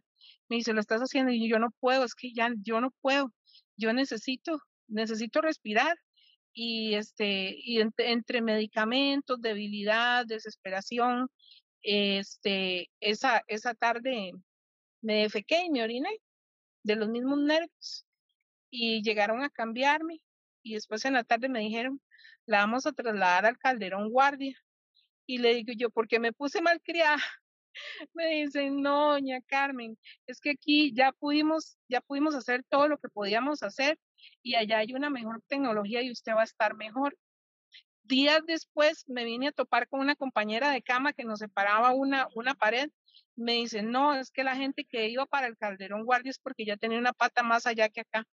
Me 0.49 0.57
dice, 0.57 0.75
lo 0.75 0.81
estás 0.81 1.01
haciendo 1.01 1.33
y 1.33 1.49
yo 1.49 1.59
no 1.59 1.71
puedo, 1.81 2.05
es 2.05 2.15
que 2.15 2.33
ya 2.35 2.51
yo 2.63 2.81
no 2.81 2.91
puedo, 3.01 3.33
yo 3.77 3.93
necesito, 3.93 4.61
necesito 4.89 5.41
respirar. 5.41 5.97
Y, 6.55 6.95
este, 6.95 7.57
y 7.59 7.81
entre, 7.81 8.41
medicamentos, 8.41 9.41
debilidad, 9.41 10.25
desesperación, 10.25 11.29
este, 11.83 12.91
esa, 13.01 13.43
esa 13.49 13.75
tarde 13.75 14.33
me 15.03 15.23
defequé 15.23 15.65
y 15.65 15.71
me 15.71 15.83
oriné 15.83 16.11
de 16.85 16.97
los 16.97 17.09
mismos 17.09 17.39
nervios 17.41 18.07
y 18.71 19.03
llegaron 19.03 19.43
a 19.43 19.51
cambiarme 19.51 20.21
y 20.65 20.75
después 20.75 21.05
en 21.05 21.15
la 21.15 21.25
tarde 21.25 21.49
me 21.49 21.61
dijeron, 21.61 22.01
la 22.47 22.59
vamos 22.59 22.87
a 22.87 22.93
trasladar 22.93 23.47
al 23.47 23.59
Calderón 23.59 24.11
Guardia 24.11 24.57
y 25.27 25.39
le 25.39 25.55
digo 25.55 25.73
yo, 25.77 25.91
porque 25.91 26.19
me 26.19 26.33
puse 26.33 26.61
mal 26.63 26.81
criada. 26.83 27.23
Me 28.15 28.29
dicen, 28.29 28.83
no, 28.83 29.11
doña 29.11 29.41
Carmen, 29.47 29.99
es 30.29 30.41
que 30.41 30.51
aquí 30.51 30.95
ya 30.95 31.11
pudimos, 31.11 31.77
ya 31.89 32.01
pudimos 32.01 32.37
hacer 32.37 32.63
todo 32.69 32.87
lo 32.87 32.99
que 32.99 33.09
podíamos 33.09 33.65
hacer 33.65 33.99
y 34.43 34.55
allá 34.55 34.79
hay 34.79 34.95
una 34.95 35.11
mejor 35.11 35.43
tecnología 35.49 36.03
y 36.03 36.11
usted 36.11 36.33
va 36.35 36.43
a 36.43 36.45
estar 36.45 36.75
mejor. 36.77 37.17
Días 38.03 38.43
después 38.47 39.05
me 39.09 39.25
vine 39.25 39.49
a 39.49 39.53
topar 39.53 39.89
con 39.89 40.01
una 40.01 40.15
compañera 40.17 40.71
de 40.71 40.83
cama 40.83 41.13
que 41.13 41.25
nos 41.25 41.39
separaba 41.39 41.93
una, 41.93 42.29
una 42.35 42.55
pared. 42.55 42.91
Me 43.37 43.55
dice, 43.55 43.83
no, 43.83 44.15
es 44.15 44.31
que 44.31 44.45
la 44.45 44.57
gente 44.57 44.85
que 44.85 45.09
iba 45.09 45.27
para 45.27 45.47
el 45.47 45.57
Calderón 45.57 46.05
Guardia 46.05 46.31
es 46.31 46.39
porque 46.39 46.65
ya 46.65 46.77
tenía 46.77 46.99
una 46.99 47.13
pata 47.13 47.43
más 47.43 47.67
allá 47.67 47.89
que 47.89 48.03
acá. 48.03 48.27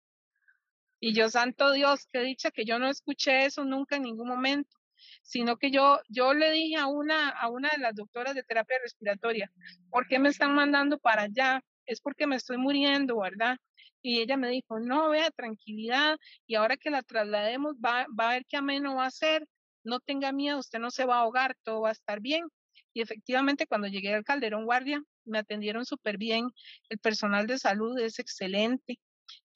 Y 0.98 1.14
yo, 1.14 1.30
santo 1.30 1.72
Dios, 1.72 2.08
qué 2.12 2.20
dicha 2.20 2.50
que 2.50 2.64
yo 2.64 2.78
no 2.78 2.88
escuché 2.88 3.46
eso 3.46 3.64
nunca 3.64 3.96
en 3.96 4.02
ningún 4.02 4.28
momento 4.28 4.80
sino 5.22 5.56
que 5.56 5.70
yo, 5.70 6.00
yo 6.08 6.34
le 6.34 6.50
dije 6.50 6.76
a 6.76 6.86
una, 6.86 7.28
a 7.30 7.48
una 7.48 7.70
de 7.70 7.78
las 7.78 7.94
doctoras 7.94 8.34
de 8.34 8.42
terapia 8.42 8.76
respiratoria, 8.82 9.50
¿por 9.90 10.06
qué 10.06 10.18
me 10.18 10.28
están 10.28 10.54
mandando 10.54 10.98
para 10.98 11.22
allá? 11.22 11.62
Es 11.90 12.00
porque 12.00 12.26
me 12.28 12.36
estoy 12.36 12.56
muriendo, 12.56 13.18
¿verdad? 13.18 13.56
Y 14.00 14.20
ella 14.20 14.36
me 14.36 14.48
dijo, 14.48 14.78
no, 14.78 15.10
vea, 15.10 15.30
tranquilidad, 15.32 16.16
y 16.46 16.54
ahora 16.54 16.76
que 16.76 16.88
la 16.90 17.02
traslademos 17.02 17.74
va, 17.84 18.06
va 18.18 18.30
a 18.30 18.32
ver 18.34 18.46
qué 18.48 18.56
ameno 18.56 18.94
va 18.94 19.06
a 19.06 19.10
ser, 19.10 19.44
no 19.82 19.98
tenga 19.98 20.30
miedo, 20.32 20.60
usted 20.60 20.78
no 20.78 20.92
se 20.92 21.04
va 21.04 21.16
a 21.16 21.20
ahogar, 21.22 21.56
todo 21.64 21.80
va 21.82 21.88
a 21.88 21.92
estar 21.92 22.20
bien. 22.20 22.46
Y 22.94 23.02
efectivamente, 23.02 23.66
cuando 23.66 23.88
llegué 23.88 24.14
al 24.14 24.24
Calderón 24.24 24.66
Guardia, 24.66 25.02
me 25.24 25.38
atendieron 25.38 25.84
súper 25.84 26.16
bien, 26.16 26.50
el 26.90 26.98
personal 26.98 27.48
de 27.48 27.58
salud 27.58 27.98
es 27.98 28.20
excelente, 28.20 29.00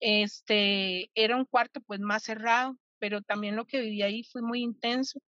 este, 0.00 1.10
era 1.14 1.36
un 1.36 1.44
cuarto 1.44 1.80
pues 1.82 2.00
más 2.00 2.24
cerrado, 2.24 2.76
pero 2.98 3.22
también 3.22 3.56
lo 3.56 3.66
que 3.66 3.80
viví 3.80 4.02
ahí 4.02 4.24
fue 4.24 4.42
muy 4.42 4.60
intenso, 4.62 5.20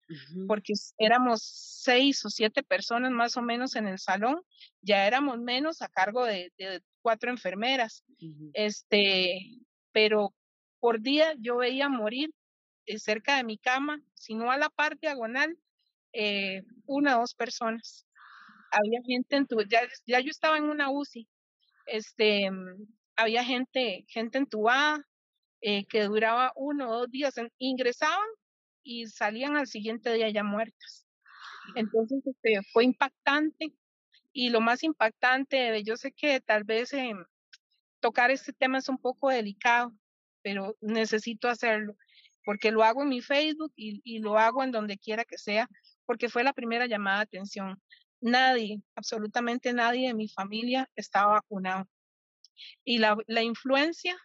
porque 0.47 0.73
éramos 0.99 1.43
seis 1.43 2.25
o 2.25 2.31
siete 2.31 2.63
personas 2.63 3.11
más 3.13 3.37
o 3.37 3.43
menos 3.43 3.77
en 3.77 3.87
el 3.87 3.99
salón, 3.99 4.43
ya 4.83 5.07
éramos 5.07 5.39
menos 5.39 5.83
a 5.83 5.89
cargo 5.89 6.25
de, 6.25 6.53
cuatro 7.03 7.31
enfermeras, 7.31 8.05
este, 8.53 9.39
pero 9.93 10.35
por 10.81 11.01
día 11.01 11.35
yo 11.39 11.59
veía 11.59 11.89
morir 11.89 12.31
eh, 12.87 12.99
cerca 12.99 13.37
de 13.37 13.45
mi 13.45 13.59
cama, 13.59 14.03
sino 14.15 14.51
a 14.51 14.57
la 14.57 14.71
parte 14.71 14.99
diagonal, 15.03 15.57
eh, 16.13 16.63
una 16.87 17.17
o 17.17 17.21
dos 17.21 17.35
personas. 17.35 18.07
Había 18.71 19.01
gente 19.07 19.37
en 19.37 19.47
tu, 19.47 19.63
ya, 19.63 19.81
ya 20.07 20.21
yo 20.21 20.31
estaba 20.31 20.59
en 20.59 20.65
una 20.65 20.91
UCI, 20.91 21.29
este, 21.87 22.51
había 23.17 23.45
gente, 23.45 24.05
gente 24.09 24.39
entubada, 24.39 25.07
eh, 25.61 25.87
que 25.87 26.05
duraba 26.05 26.53
uno 26.57 26.89
o 26.91 26.99
dos 27.01 27.11
días, 27.11 27.35
ingresaban 27.59 28.29
y 28.83 29.07
salían 29.07 29.57
al 29.57 29.67
siguiente 29.67 30.13
día 30.13 30.31
ya 30.31 30.45
muertas. 30.45 31.07
Entonces 31.75 32.23
este, 32.27 32.61
fue 32.73 32.85
impactante 32.85 33.73
y 34.33 34.51
lo 34.51 34.61
más 34.61 34.83
impactante, 34.83 35.83
yo 35.83 35.97
sé 35.97 36.13
que 36.13 36.41
tal 36.41 36.65
vez 36.65 36.93
eh, 36.93 37.13
tocar 38.01 38.31
este 38.31 38.53
tema 38.53 38.79
es 38.79 38.89
un 38.89 38.99
poco 38.99 39.31
delicado, 39.31 39.93
pero 40.43 40.77
necesito 40.81 41.49
hacerlo 41.49 41.97
porque 42.47 42.71
lo 42.71 42.85
hago 42.85 43.03
en 43.03 43.09
mi 43.09 43.21
Facebook 43.21 43.73
y, 43.75 44.01
y 44.05 44.21
lo 44.21 44.39
hago 44.39 44.63
en 44.63 44.71
donde 44.71 44.97
quiera 44.97 45.25
que 45.25 45.37
sea, 45.37 45.69
porque 46.07 46.29
fue 46.29 46.45
la 46.45 46.53
primera 46.53 46.87
llamada 46.87 47.19
de 47.19 47.25
atención. 47.25 47.83
Nadie, 48.21 48.81
absolutamente 48.95 49.73
nadie 49.73 50.07
de 50.07 50.15
mi 50.15 50.29
familia 50.29 50.89
estaba 50.95 51.33
vacunado. 51.33 51.89
Y 52.85 52.99
la, 52.99 53.17
la 53.27 53.43
influencia 53.43 54.17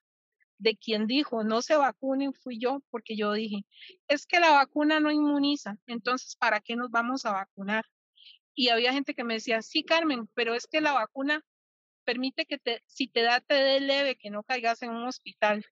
de 0.61 0.77
quien 0.77 1.07
dijo 1.07 1.43
no 1.43 1.61
se 1.61 1.75
vacunen 1.75 2.33
fui 2.33 2.59
yo, 2.59 2.81
porque 2.91 3.15
yo 3.15 3.33
dije, 3.33 3.65
es 4.07 4.27
que 4.27 4.39
la 4.39 4.51
vacuna 4.51 4.99
no 4.99 5.11
inmuniza, 5.11 5.77
entonces, 5.87 6.35
¿para 6.35 6.61
qué 6.61 6.75
nos 6.75 6.91
vamos 6.91 7.25
a 7.25 7.31
vacunar? 7.31 7.85
Y 8.53 8.69
había 8.69 8.93
gente 8.93 9.15
que 9.15 9.23
me 9.23 9.35
decía, 9.35 9.61
sí, 9.61 9.83
Carmen, 9.83 10.29
pero 10.35 10.53
es 10.53 10.67
que 10.67 10.81
la 10.81 10.93
vacuna 10.93 11.43
permite 12.03 12.45
que 12.45 12.59
te, 12.59 12.83
si 12.85 13.07
te 13.07 13.23
da, 13.23 13.41
te 13.41 13.55
dé 13.55 13.79
leve, 13.79 14.17
que 14.17 14.29
no 14.29 14.43
caigas 14.43 14.81
en 14.83 14.91
un 14.91 15.07
hospital. 15.07 15.65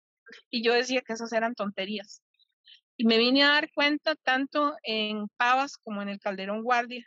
Y 0.50 0.64
yo 0.64 0.74
decía 0.74 1.02
que 1.02 1.14
esas 1.14 1.34
eran 1.34 1.56
tonterías. 1.56 2.24
Y 2.98 3.06
me 3.06 3.18
vine 3.18 3.44
a 3.44 3.50
dar 3.50 3.72
cuenta 3.72 4.16
tanto 4.16 4.76
en 4.84 5.28
Pavas 5.38 5.78
como 5.78 6.02
en 6.02 6.10
el 6.10 6.20
Calderón 6.20 6.64
Guardia, 6.64 7.06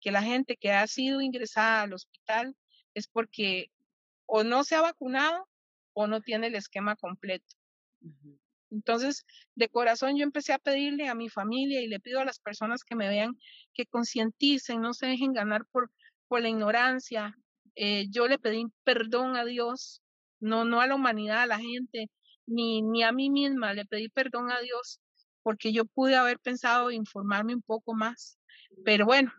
que 0.00 0.12
la 0.12 0.22
gente 0.22 0.56
que 0.56 0.72
ha 0.72 0.86
sido 0.86 1.20
ingresada 1.20 1.82
al 1.82 1.94
hospital 1.94 2.54
es 2.94 3.08
porque 3.08 3.70
o 4.26 4.44
no 4.44 4.64
se 4.64 4.76
ha 4.76 4.82
vacunado 4.82 5.48
o 5.94 6.06
no 6.06 6.20
tiene 6.20 6.48
el 6.48 6.54
esquema 6.54 6.96
completo. 6.96 7.46
Entonces, 8.70 9.24
de 9.54 9.68
corazón 9.68 10.16
yo 10.16 10.24
empecé 10.24 10.52
a 10.52 10.58
pedirle 10.58 11.08
a 11.08 11.14
mi 11.14 11.28
familia 11.28 11.80
y 11.80 11.86
le 11.86 12.00
pido 12.00 12.20
a 12.20 12.24
las 12.24 12.38
personas 12.40 12.82
que 12.84 12.96
me 12.96 13.08
vean 13.08 13.38
que 13.72 13.86
concienticen, 13.86 14.80
no 14.80 14.94
se 14.94 15.06
dejen 15.06 15.32
ganar 15.32 15.64
por, 15.70 15.90
por 16.28 16.42
la 16.42 16.48
ignorancia. 16.48 17.36
Eh, 17.76 18.06
yo 18.10 18.28
le 18.28 18.38
pedí 18.38 18.66
perdón 18.84 19.36
a 19.36 19.44
Dios, 19.44 20.02
no, 20.40 20.64
no 20.64 20.80
a 20.80 20.86
la 20.86 20.96
humanidad, 20.96 21.42
a 21.42 21.46
la 21.46 21.58
gente, 21.58 22.10
ni, 22.46 22.82
ni 22.82 23.02
a 23.02 23.12
mí 23.12 23.30
misma, 23.30 23.72
le 23.74 23.86
pedí 23.86 24.08
perdón 24.08 24.50
a 24.50 24.60
Dios 24.60 25.00
porque 25.44 25.72
yo 25.72 25.84
pude 25.84 26.16
haber 26.16 26.40
pensado 26.40 26.90
informarme 26.90 27.54
un 27.54 27.62
poco 27.62 27.94
más. 27.94 28.38
Pero 28.84 29.04
bueno, 29.06 29.32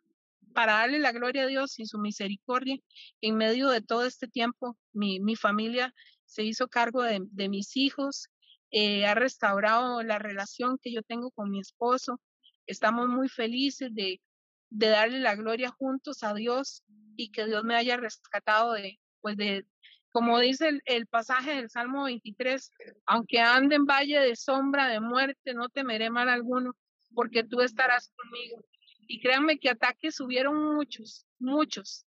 para 0.53 0.73
darle 0.73 0.99
la 0.99 1.11
gloria 1.11 1.43
a 1.43 1.47
Dios 1.47 1.77
y 1.79 1.85
su 1.87 1.97
misericordia, 1.99 2.77
en 3.21 3.35
medio 3.35 3.69
de 3.69 3.81
todo 3.81 4.05
este 4.05 4.27
tiempo, 4.27 4.77
mi, 4.93 5.19
mi 5.19 5.35
familia 5.35 5.93
se 6.25 6.43
hizo 6.43 6.67
cargo 6.67 7.03
de, 7.03 7.49
mis 7.49 7.75
hijos, 7.77 8.27
eh, 8.71 9.05
ha 9.05 9.15
restaurado 9.15 10.03
la 10.03 10.19
relación 10.19 10.77
que 10.81 10.91
yo 10.91 11.01
tengo 11.03 11.31
con 11.31 11.49
mi 11.51 11.59
esposo. 11.59 12.19
Estamos 12.67 13.07
muy 13.07 13.29
felices 13.29 13.93
de, 13.93 14.21
darle 14.69 15.19
la 15.19 15.35
gloria 15.35 15.69
juntos 15.69 16.23
a 16.23 16.33
Dios 16.33 16.83
y 17.15 17.31
que 17.31 17.45
Dios 17.45 17.63
me 17.63 17.75
haya 17.75 17.97
rescatado 17.97 18.73
de, 18.73 18.99
pues 19.21 19.37
de, 19.37 19.65
como 20.11 20.39
dice 20.39 20.67
el, 20.67 20.81
el, 20.85 21.07
pasaje 21.07 21.55
del 21.55 21.69
Salmo 21.69 22.05
23, 22.05 22.71
aunque 23.05 23.39
ande 23.39 23.75
en 23.75 23.85
valle 23.85 24.19
de 24.19 24.35
sombra 24.35 24.87
de 24.87 24.99
muerte, 24.99 25.53
no 25.53 25.69
temeré 25.69 26.09
mal 26.09 26.27
alguno, 26.27 26.75
porque 27.13 27.43
tú 27.43 27.61
estarás 27.61 28.11
conmigo. 28.17 28.65
Y 29.07 29.21
créanme 29.21 29.59
que 29.59 29.69
ataques 29.69 30.19
hubieron 30.19 30.75
muchos, 30.75 31.25
muchos, 31.39 32.05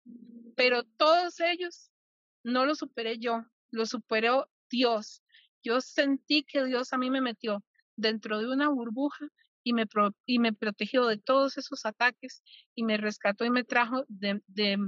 pero 0.56 0.82
todos 0.82 1.38
ellos 1.40 1.90
no 2.42 2.66
los 2.66 2.78
superé 2.78 3.18
yo, 3.18 3.44
lo 3.70 3.87
superó 3.87 4.48
Dios. 4.70 5.22
Yo 5.62 5.80
sentí 5.80 6.44
que 6.44 6.64
Dios 6.64 6.92
a 6.92 6.98
mí 6.98 7.10
me 7.10 7.20
metió 7.20 7.64
dentro 7.96 8.38
de 8.38 8.48
una 8.48 8.68
burbuja 8.68 9.28
y 9.64 9.72
me, 9.72 9.87
y 10.25 10.38
me 10.38 10.52
protegió 10.52 11.06
de 11.06 11.18
todos 11.18 11.58
esos 11.58 11.84
ataques 11.84 12.42
y 12.75 12.84
me 12.84 12.96
rescató 12.96 13.44
y 13.44 13.50
me 13.50 13.64
trajo 13.64 14.04
de, 14.08 14.40
de, 14.46 14.78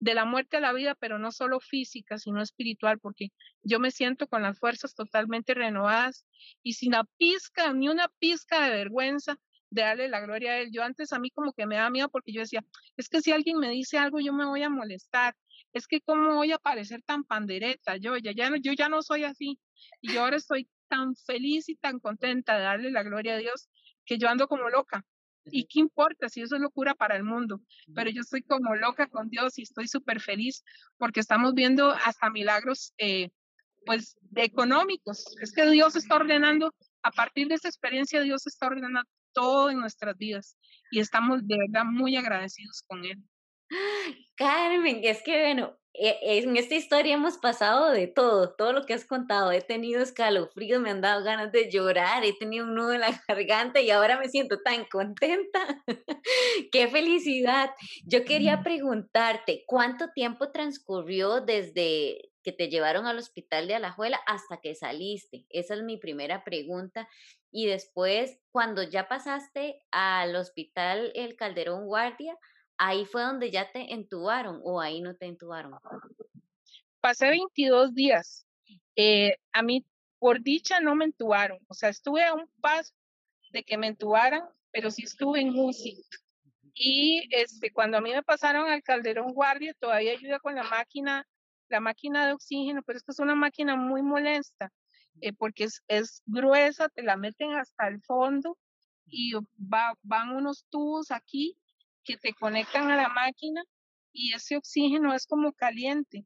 de 0.00 0.14
la 0.14 0.24
muerte 0.24 0.58
a 0.58 0.60
la 0.60 0.72
vida, 0.72 0.94
pero 0.94 1.18
no 1.18 1.32
solo 1.32 1.60
física, 1.60 2.18
sino 2.18 2.42
espiritual, 2.42 2.98
porque 2.98 3.28
yo 3.62 3.78
me 3.80 3.90
siento 3.90 4.26
con 4.26 4.42
las 4.42 4.58
fuerzas 4.58 4.94
totalmente 4.94 5.54
renovadas 5.54 6.26
y 6.62 6.74
sin 6.74 6.90
una 6.90 7.04
pizca, 7.16 7.72
ni 7.72 7.88
una 7.88 8.08
pizca 8.18 8.64
de 8.64 8.70
vergüenza 8.70 9.38
de 9.70 9.82
darle 9.82 10.08
la 10.08 10.20
gloria 10.20 10.52
a 10.52 10.58
Él. 10.58 10.70
Yo 10.72 10.82
antes 10.82 11.12
a 11.12 11.18
mí 11.18 11.30
como 11.30 11.52
que 11.52 11.66
me 11.66 11.76
da 11.76 11.90
miedo 11.90 12.08
porque 12.08 12.32
yo 12.32 12.40
decía, 12.40 12.64
es 12.96 13.08
que 13.08 13.20
si 13.20 13.32
alguien 13.32 13.58
me 13.58 13.70
dice 13.70 13.98
algo, 13.98 14.20
yo 14.20 14.32
me 14.32 14.44
voy 14.46 14.62
a 14.62 14.70
molestar 14.70 15.34
es 15.76 15.86
que 15.86 16.00
cómo 16.00 16.34
voy 16.34 16.52
a 16.52 16.58
parecer 16.58 17.02
tan 17.02 17.24
pandereta, 17.24 17.96
yo 17.96 18.16
ya, 18.16 18.32
ya, 18.32 18.48
no, 18.48 18.56
yo 18.56 18.72
ya 18.72 18.88
no 18.88 19.02
soy 19.02 19.24
así. 19.24 19.58
Y 20.00 20.12
yo 20.12 20.22
ahora 20.22 20.36
estoy 20.36 20.68
tan 20.88 21.14
feliz 21.14 21.68
y 21.68 21.76
tan 21.76 22.00
contenta 22.00 22.56
de 22.56 22.62
darle 22.62 22.90
la 22.90 23.02
gloria 23.02 23.34
a 23.34 23.38
Dios 23.38 23.68
que 24.06 24.16
yo 24.16 24.28
ando 24.28 24.48
como 24.48 24.70
loca. 24.70 25.04
¿Y 25.44 25.66
qué 25.66 25.80
importa 25.80 26.28
si 26.28 26.40
eso 26.40 26.56
es 26.56 26.62
locura 26.62 26.94
para 26.94 27.16
el 27.16 27.24
mundo? 27.24 27.60
Pero 27.94 28.10
yo 28.10 28.22
estoy 28.22 28.42
como 28.42 28.74
loca 28.74 29.06
con 29.06 29.28
Dios 29.28 29.58
y 29.58 29.62
estoy 29.62 29.86
súper 29.86 30.20
feliz 30.20 30.64
porque 30.96 31.20
estamos 31.20 31.54
viendo 31.54 31.90
hasta 31.90 32.30
milagros, 32.30 32.94
eh, 32.96 33.28
pues, 33.84 34.16
económicos. 34.34 35.36
Es 35.40 35.52
que 35.52 35.70
Dios 35.70 35.94
está 35.94 36.16
ordenando, 36.16 36.74
a 37.02 37.10
partir 37.10 37.48
de 37.48 37.56
esa 37.56 37.68
experiencia, 37.68 38.22
Dios 38.22 38.46
está 38.46 38.66
ordenando 38.66 39.08
todo 39.32 39.70
en 39.70 39.78
nuestras 39.78 40.16
vidas 40.16 40.56
y 40.90 41.00
estamos 41.00 41.46
de 41.46 41.58
verdad 41.58 41.84
muy 41.84 42.16
agradecidos 42.16 42.82
con 42.86 43.04
Él. 43.04 43.22
Carmen, 44.36 45.00
es 45.02 45.22
que 45.22 45.42
bueno, 45.42 45.76
e, 45.98 46.38
en 46.38 46.56
esta 46.56 46.74
historia 46.74 47.14
hemos 47.14 47.38
pasado 47.38 47.90
de 47.90 48.06
todo, 48.06 48.54
todo 48.54 48.72
lo 48.72 48.84
que 48.84 48.94
has 48.94 49.04
contado. 49.04 49.50
He 49.50 49.62
tenido 49.62 50.02
escalofríos, 50.02 50.80
me 50.80 50.90
han 50.90 51.00
dado 51.00 51.24
ganas 51.24 51.52
de 51.52 51.70
llorar, 51.70 52.24
he 52.24 52.34
tenido 52.34 52.66
un 52.66 52.74
nudo 52.74 52.92
en 52.92 53.00
la 53.00 53.08
garganta 53.28 53.80
y 53.80 53.90
ahora 53.90 54.18
me 54.18 54.28
siento 54.28 54.60
tan 54.62 54.84
contenta. 54.84 55.82
¡Qué 56.72 56.88
felicidad! 56.88 57.70
Yo 58.04 58.24
quería 58.24 58.62
preguntarte, 58.62 59.64
¿cuánto 59.66 60.10
tiempo 60.14 60.50
transcurrió 60.50 61.40
desde 61.40 62.30
que 62.42 62.52
te 62.52 62.68
llevaron 62.68 63.06
al 63.06 63.18
hospital 63.18 63.66
de 63.66 63.74
Alajuela 63.74 64.20
hasta 64.26 64.60
que 64.60 64.74
saliste? 64.74 65.46
Esa 65.48 65.74
es 65.74 65.82
mi 65.82 65.96
primera 65.96 66.44
pregunta. 66.44 67.08
Y 67.50 67.66
después, 67.66 68.38
cuando 68.50 68.82
ya 68.82 69.08
pasaste 69.08 69.78
al 69.90 70.36
hospital 70.36 71.10
El 71.14 71.36
Calderón 71.36 71.86
Guardia, 71.86 72.36
ahí 72.78 73.04
fue 73.06 73.22
donde 73.22 73.50
ya 73.50 73.70
te 73.70 73.92
entubaron 73.92 74.60
o 74.64 74.80
ahí 74.80 75.00
no 75.00 75.14
te 75.14 75.26
entubaron. 75.26 75.74
Pasé 77.00 77.28
22 77.28 77.94
días. 77.94 78.46
Eh, 78.96 79.36
a 79.52 79.62
mí, 79.62 79.84
por 80.18 80.42
dicha, 80.42 80.80
no 80.80 80.94
me 80.94 81.04
entubaron. 81.04 81.58
O 81.68 81.74
sea, 81.74 81.88
estuve 81.88 82.24
a 82.24 82.34
un 82.34 82.48
paso 82.60 82.94
de 83.52 83.62
que 83.62 83.78
me 83.78 83.86
entubaran, 83.86 84.42
pero 84.70 84.90
sí 84.90 85.04
estuve 85.04 85.40
en 85.40 85.58
UCI. 85.58 86.04
Y 86.74 87.26
este, 87.30 87.72
cuando 87.72 87.96
a 87.96 88.00
mí 88.00 88.12
me 88.12 88.22
pasaron 88.22 88.68
al 88.68 88.82
Calderón 88.82 89.32
Guardia, 89.32 89.74
todavía 89.78 90.12
ayuda 90.12 90.40
con 90.40 90.54
la 90.54 90.64
máquina, 90.64 91.26
la 91.68 91.80
máquina 91.80 92.26
de 92.26 92.34
oxígeno, 92.34 92.82
pero 92.82 92.98
esta 92.98 93.12
es 93.12 93.18
una 93.18 93.34
máquina 93.34 93.76
muy 93.76 94.02
molesta, 94.02 94.72
eh, 95.22 95.32
porque 95.32 95.64
es, 95.64 95.82
es 95.88 96.22
gruesa, 96.26 96.90
te 96.90 97.02
la 97.02 97.16
meten 97.16 97.54
hasta 97.54 97.88
el 97.88 98.02
fondo 98.02 98.58
y 99.06 99.32
va, 99.58 99.96
van 100.02 100.36
unos 100.36 100.66
tubos 100.68 101.10
aquí 101.10 101.56
que 102.06 102.16
te 102.16 102.32
conectan 102.32 102.90
a 102.90 102.96
la 102.96 103.08
máquina 103.08 103.62
y 104.12 104.32
ese 104.32 104.56
oxígeno 104.56 105.14
es 105.14 105.26
como 105.26 105.52
caliente. 105.52 106.24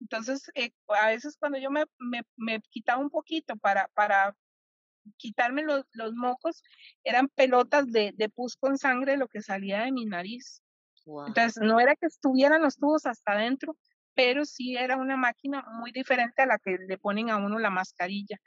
Entonces, 0.00 0.50
eh, 0.54 0.72
a 0.88 1.08
veces 1.08 1.36
cuando 1.38 1.58
yo 1.58 1.70
me, 1.70 1.84
me, 1.98 2.22
me, 2.36 2.60
quitaba 2.70 3.00
un 3.00 3.10
poquito 3.10 3.56
para, 3.56 3.88
para 3.94 4.36
quitarme 5.16 5.62
los, 5.62 5.84
los 5.92 6.14
mocos, 6.14 6.62
eran 7.04 7.28
pelotas 7.28 7.90
de, 7.90 8.12
de 8.16 8.28
pus 8.28 8.56
con 8.56 8.76
sangre 8.76 9.16
lo 9.16 9.28
que 9.28 9.42
salía 9.42 9.82
de 9.82 9.92
mi 9.92 10.04
nariz. 10.04 10.62
Entonces, 11.26 11.56
no 11.62 11.80
era 11.80 11.96
que 11.96 12.06
estuvieran 12.06 12.62
los 12.62 12.76
tubos 12.76 13.06
hasta 13.06 13.32
adentro, 13.32 13.76
pero 14.14 14.44
sí 14.44 14.76
era 14.76 14.96
una 14.96 15.16
máquina 15.16 15.64
muy 15.78 15.92
diferente 15.92 16.42
a 16.42 16.46
la 16.46 16.58
que 16.58 16.76
le 16.86 16.98
ponen 16.98 17.30
a 17.30 17.38
uno 17.38 17.58
la 17.58 17.70
mascarilla. 17.70 18.38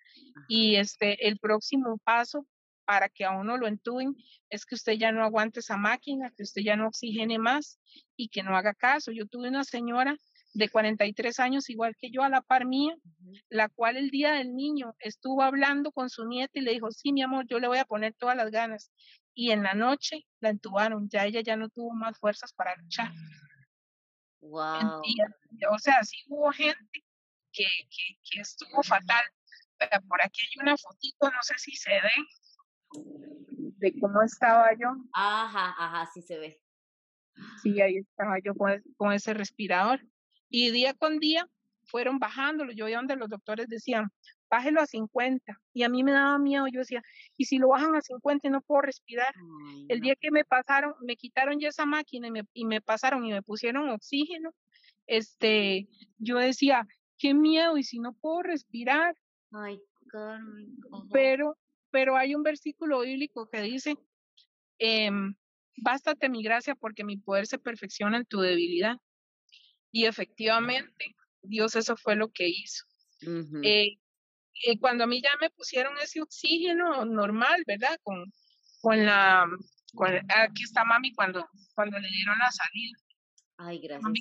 Y 0.48 0.75
este, 0.75 1.28
el 1.28 1.40
próximo 1.40 1.98
paso 2.04 2.46
para 2.86 3.10
que 3.10 3.25
a 3.25 3.32
uno 3.32 3.58
lo 3.58 3.68
entuben 3.68 4.16
es 4.50 4.66
que 4.66 4.75
usted 4.75 4.94
ya 4.94 5.12
no 5.12 5.24
aguante 5.24 5.60
esa 5.60 5.78
máquina, 5.78 6.32
que 6.36 6.44
usted 6.44 6.62
ya 6.62 6.75
no 6.75 6.88
oxigene 6.88 7.40
más 7.40 7.80
y 8.16 8.30
que 8.30 8.44
no 8.44 8.56
haga 8.56 8.74
caso. 8.74 9.12
Yo 9.12 9.25
tuve 9.28 9.50
una 9.50 9.63
señora 9.63 10.18
de 10.54 10.70
43 10.70 11.40
años, 11.40 11.70
igual 11.70 11.96
que 11.98 12.12
yo, 12.12 12.24
a 12.24 12.30
la 12.30 12.42
par 12.42 12.66
mía, 12.66 12.96
la 13.50 13.70
cual 13.70 13.98
el 13.98 14.10
día 14.12 14.34
del 14.34 14.56
niño 14.56 14.96
estuvo 15.00 15.42
hablando 15.42 15.92
con 15.92 16.10
su 16.10 16.25
nieta 16.25 16.60
y 16.60 16.62
le 16.62 16.72
dijo, 16.72 16.92
sí, 16.92 17.12
mi 17.12 17.24
amor, 17.24 17.46
yo 17.48 17.60
le 17.60 17.68
voy 17.68 17.80
a 17.80 17.86
poner 17.86 18.13
todas 18.13 18.38
las 18.38 18.52
ganas. 18.52 18.92
Y 19.34 19.52
en 19.52 19.63
la 19.63 19.74
noche 19.74 20.25
la 20.40 20.50
entubaron, 20.50 21.10
ya 21.10 21.25
ella 21.25 21.42
ya 21.42 21.56
no 21.58 21.70
tuvo 21.70 21.94
más 21.94 22.20
fuerzas 22.20 22.54
para 22.54 22.75
luchar. 22.75 23.12
Wow. 24.42 25.02
o 25.72 25.80
sea, 25.80 26.04
sí 26.04 26.18
hubo 26.28 26.52
gente 26.52 27.04
que, 27.52 27.63
que, 27.63 28.18
que 28.30 28.42
estuvo 28.42 28.84
fatal. 28.84 29.24
por 30.08 30.22
aquí 30.22 30.42
hay 30.42 30.62
una 30.62 30.78
fotito, 30.78 31.32
no 31.32 31.42
sé 31.42 31.56
si 31.58 31.75
se 31.75 31.92
ve, 31.92 32.12
de 32.94 34.00
cómo 34.00 34.22
estaba 34.22 34.74
yo. 34.74 34.90
Ajá, 35.14 35.76
ajá, 35.78 36.10
sí 36.14 36.22
se 36.22 36.38
ve. 36.38 36.62
Sí, 37.62 37.82
ahí 37.82 37.98
estaba 37.98 38.38
yo 38.44 38.54
con, 38.56 38.82
con 38.96 39.12
ese 39.14 39.34
respirador. 39.34 40.02
Y 40.50 40.72
día 40.72 40.94
con 40.94 41.20
día 41.20 41.48
fueron 41.86 42.20
bajándolo. 42.20 42.72
Yo 42.72 42.88
iba 42.88 42.98
donde 42.98 43.16
los 43.16 43.30
doctores 43.30 43.68
decían, 43.68 44.12
bájelo 44.50 44.82
a 44.82 44.86
50. 44.86 45.60
Y 45.74 45.84
a 45.84 45.90
mí 45.90 46.04
me 46.04 46.12
daba 46.12 46.38
miedo. 46.38 46.68
Yo 46.68 46.80
decía, 46.80 47.02
¿y 47.38 47.46
si 47.46 47.58
lo 47.58 47.70
bajan 47.70 47.96
a 47.96 48.02
50 48.02 48.48
y 48.48 48.52
no 48.52 48.62
puedo 48.62 48.82
respirar? 48.82 49.34
el 49.90 50.00
día 50.00 50.16
que 50.20 50.32
me 50.32 50.46
pasaron, 50.46 50.94
me 51.02 51.16
quitaron 51.16 51.60
ya 51.60 51.70
esa 51.70 51.86
máquina 51.86 52.28
y 52.28 52.32
me, 52.32 52.44
y 52.54 52.66
me 52.66 52.82
pasaron 52.82 53.26
y 53.26 53.32
me 53.32 53.42
pusieron 53.42 53.90
oxígeno, 53.90 54.52
este, 55.08 55.90
yo 56.18 56.38
decía, 56.38 56.88
qué 57.18 57.34
miedo, 57.34 57.78
y 57.78 57.84
si 57.84 58.00
no 58.00 58.14
puedo 58.14 58.44
respirar. 58.44 59.16
Ay, 59.52 59.80
Pero, 61.12 61.58
pero 61.94 62.18
hay 62.18 62.34
un 62.34 62.42
versículo 62.42 63.02
bíblico 63.02 63.48
que 63.52 63.62
dice, 63.62 63.96
eh, 64.80 65.12
bástate 65.78 66.28
mi 66.28 66.42
gracia 66.42 66.74
porque 66.74 67.04
mi 67.04 67.18
poder 67.18 67.46
se 67.46 67.60
perfecciona 67.60 68.18
en 68.18 68.26
tu 68.26 68.40
debilidad. 68.42 68.98
Y 69.92 70.06
efectivamente, 70.06 71.16
Dios 71.44 71.76
eso 71.76 71.96
fue 71.96 72.16
lo 72.16 72.32
que 72.32 72.48
hizo. 72.48 72.84
eh, 73.62 74.00
eh, 74.66 74.80
cuando 74.80 75.04
a 75.04 75.08
mí 75.08 75.22
ya 75.22 75.30
me 75.40 75.52
pusieron 75.52 75.96
ese 76.00 76.20
oxígeno 76.20 77.06
normal, 77.06 77.64
¿verdad? 77.68 77.96
Con, 78.02 78.26
con 78.82 79.06
la, 79.06 79.46
con, 79.94 80.10
aquí 80.32 80.64
está 80.64 80.84
mami 80.84 81.14
cuando, 81.14 81.48
cuando 81.76 82.00
le 82.00 82.10
dieron 82.10 82.40
la 82.40 82.52
salida. 82.52 82.98
Ay, 83.58 83.78
gracias. 83.78 84.02
Mami 84.02 84.20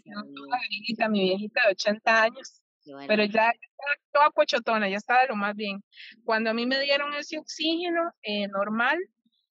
viejita, 0.69 1.09
mi 1.09 1.21
viejita 1.23 1.63
de 1.65 1.71
80 1.73 2.23
años. 2.23 2.62
Pero 2.85 3.25
ya, 3.25 3.51
estaba 3.51 3.95
toda 4.13 4.31
pochotona, 4.31 4.89
ya 4.89 4.97
estaba 4.97 5.23
de 5.23 5.29
lo 5.29 5.37
más 5.37 5.55
bien. 5.55 5.83
Cuando 6.25 6.51
a 6.51 6.55
mí 6.55 6.67
me 6.67 6.81
dieron 6.81 7.15
ese 7.15 7.39
oxígeno 7.39 8.13
eh, 8.23 8.49
normal 8.49 8.99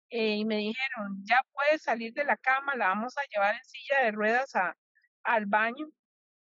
eh, 0.09 0.35
y 0.35 0.45
me 0.45 0.57
dijeron, 0.57 1.23
ya 1.23 1.41
puedes 1.51 1.81
salir 1.81 2.13
de 2.13 2.23
la 2.23 2.37
cama, 2.37 2.75
la 2.75 2.87
vamos 2.89 3.17
a 3.17 3.21
llevar 3.31 3.55
en 3.55 3.65
silla 3.65 4.03
de 4.03 4.11
ruedas 4.11 4.55
a, 4.55 4.75
al 5.23 5.45
baño, 5.45 5.87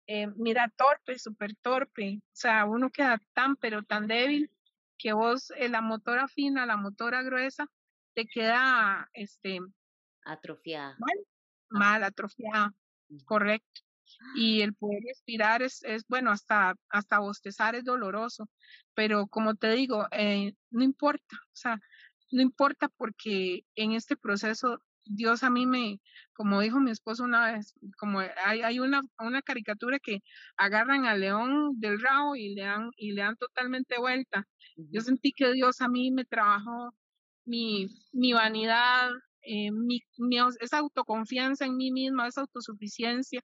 eh, 0.07 0.27
mira, 0.35 0.71
torpe, 0.75 1.19
súper 1.19 1.55
torpe. 1.57 2.19
O 2.19 2.35
sea, 2.35 2.65
uno 2.65 2.89
queda 2.89 3.21
tan, 3.33 3.55
pero 3.57 3.83
tan 3.83 4.07
débil 4.07 4.51
que 4.97 5.13
vos, 5.13 5.51
la 5.57 5.81
motora 5.81 6.27
fina, 6.27 6.65
la 6.65 6.77
motora 6.77 7.23
gruesa, 7.23 7.67
te 8.13 8.27
queda 8.27 9.09
este, 9.13 9.59
atrofiada. 10.23 10.95
Mal, 10.99 11.25
mal 11.69 12.03
atrofiada, 12.03 12.73
correcto. 13.25 13.81
Y 14.35 14.61
el 14.61 14.73
poder 14.73 15.01
respirar 15.07 15.61
es, 15.61 15.83
es 15.83 16.03
bueno, 16.07 16.31
hasta, 16.31 16.75
hasta 16.89 17.19
bostezar 17.19 17.75
es 17.75 17.83
doloroso, 17.83 18.49
pero 18.93 19.27
como 19.27 19.55
te 19.55 19.71
digo, 19.71 20.07
eh, 20.11 20.53
no 20.69 20.83
importa, 20.83 21.35
o 21.35 21.55
sea, 21.55 21.79
no 22.31 22.41
importa 22.41 22.89
porque 22.97 23.65
en 23.75 23.91
este 23.93 24.15
proceso 24.15 24.79
Dios 25.05 25.43
a 25.43 25.49
mí 25.49 25.65
me, 25.65 25.99
como 26.33 26.61
dijo 26.61 26.79
mi 26.79 26.91
esposo 26.91 27.23
una 27.23 27.51
vez, 27.53 27.73
como 27.97 28.19
hay, 28.19 28.61
hay 28.61 28.79
una, 28.79 29.01
una 29.19 29.41
caricatura 29.41 29.99
que 29.99 30.19
agarran 30.57 31.05
al 31.05 31.21
león 31.21 31.79
del 31.79 31.99
rabo 31.99 32.35
y 32.35 32.53
le 32.55 32.63
dan, 32.63 32.91
y 32.97 33.13
le 33.13 33.21
dan 33.23 33.35
totalmente 33.37 33.97
vuelta. 33.99 34.47
Yo 34.75 35.01
sentí 35.01 35.33
que 35.33 35.51
Dios 35.53 35.81
a 35.81 35.89
mí 35.89 36.11
me 36.11 36.25
trabajó 36.25 36.93
mi, 37.45 37.87
mi 38.13 38.33
vanidad, 38.33 39.09
eh, 39.41 39.71
mi, 39.71 40.01
mi, 40.17 40.37
esa 40.59 40.77
autoconfianza 40.77 41.65
en 41.65 41.77
mí 41.77 41.91
misma, 41.91 42.27
esa 42.27 42.41
autosuficiencia, 42.41 43.41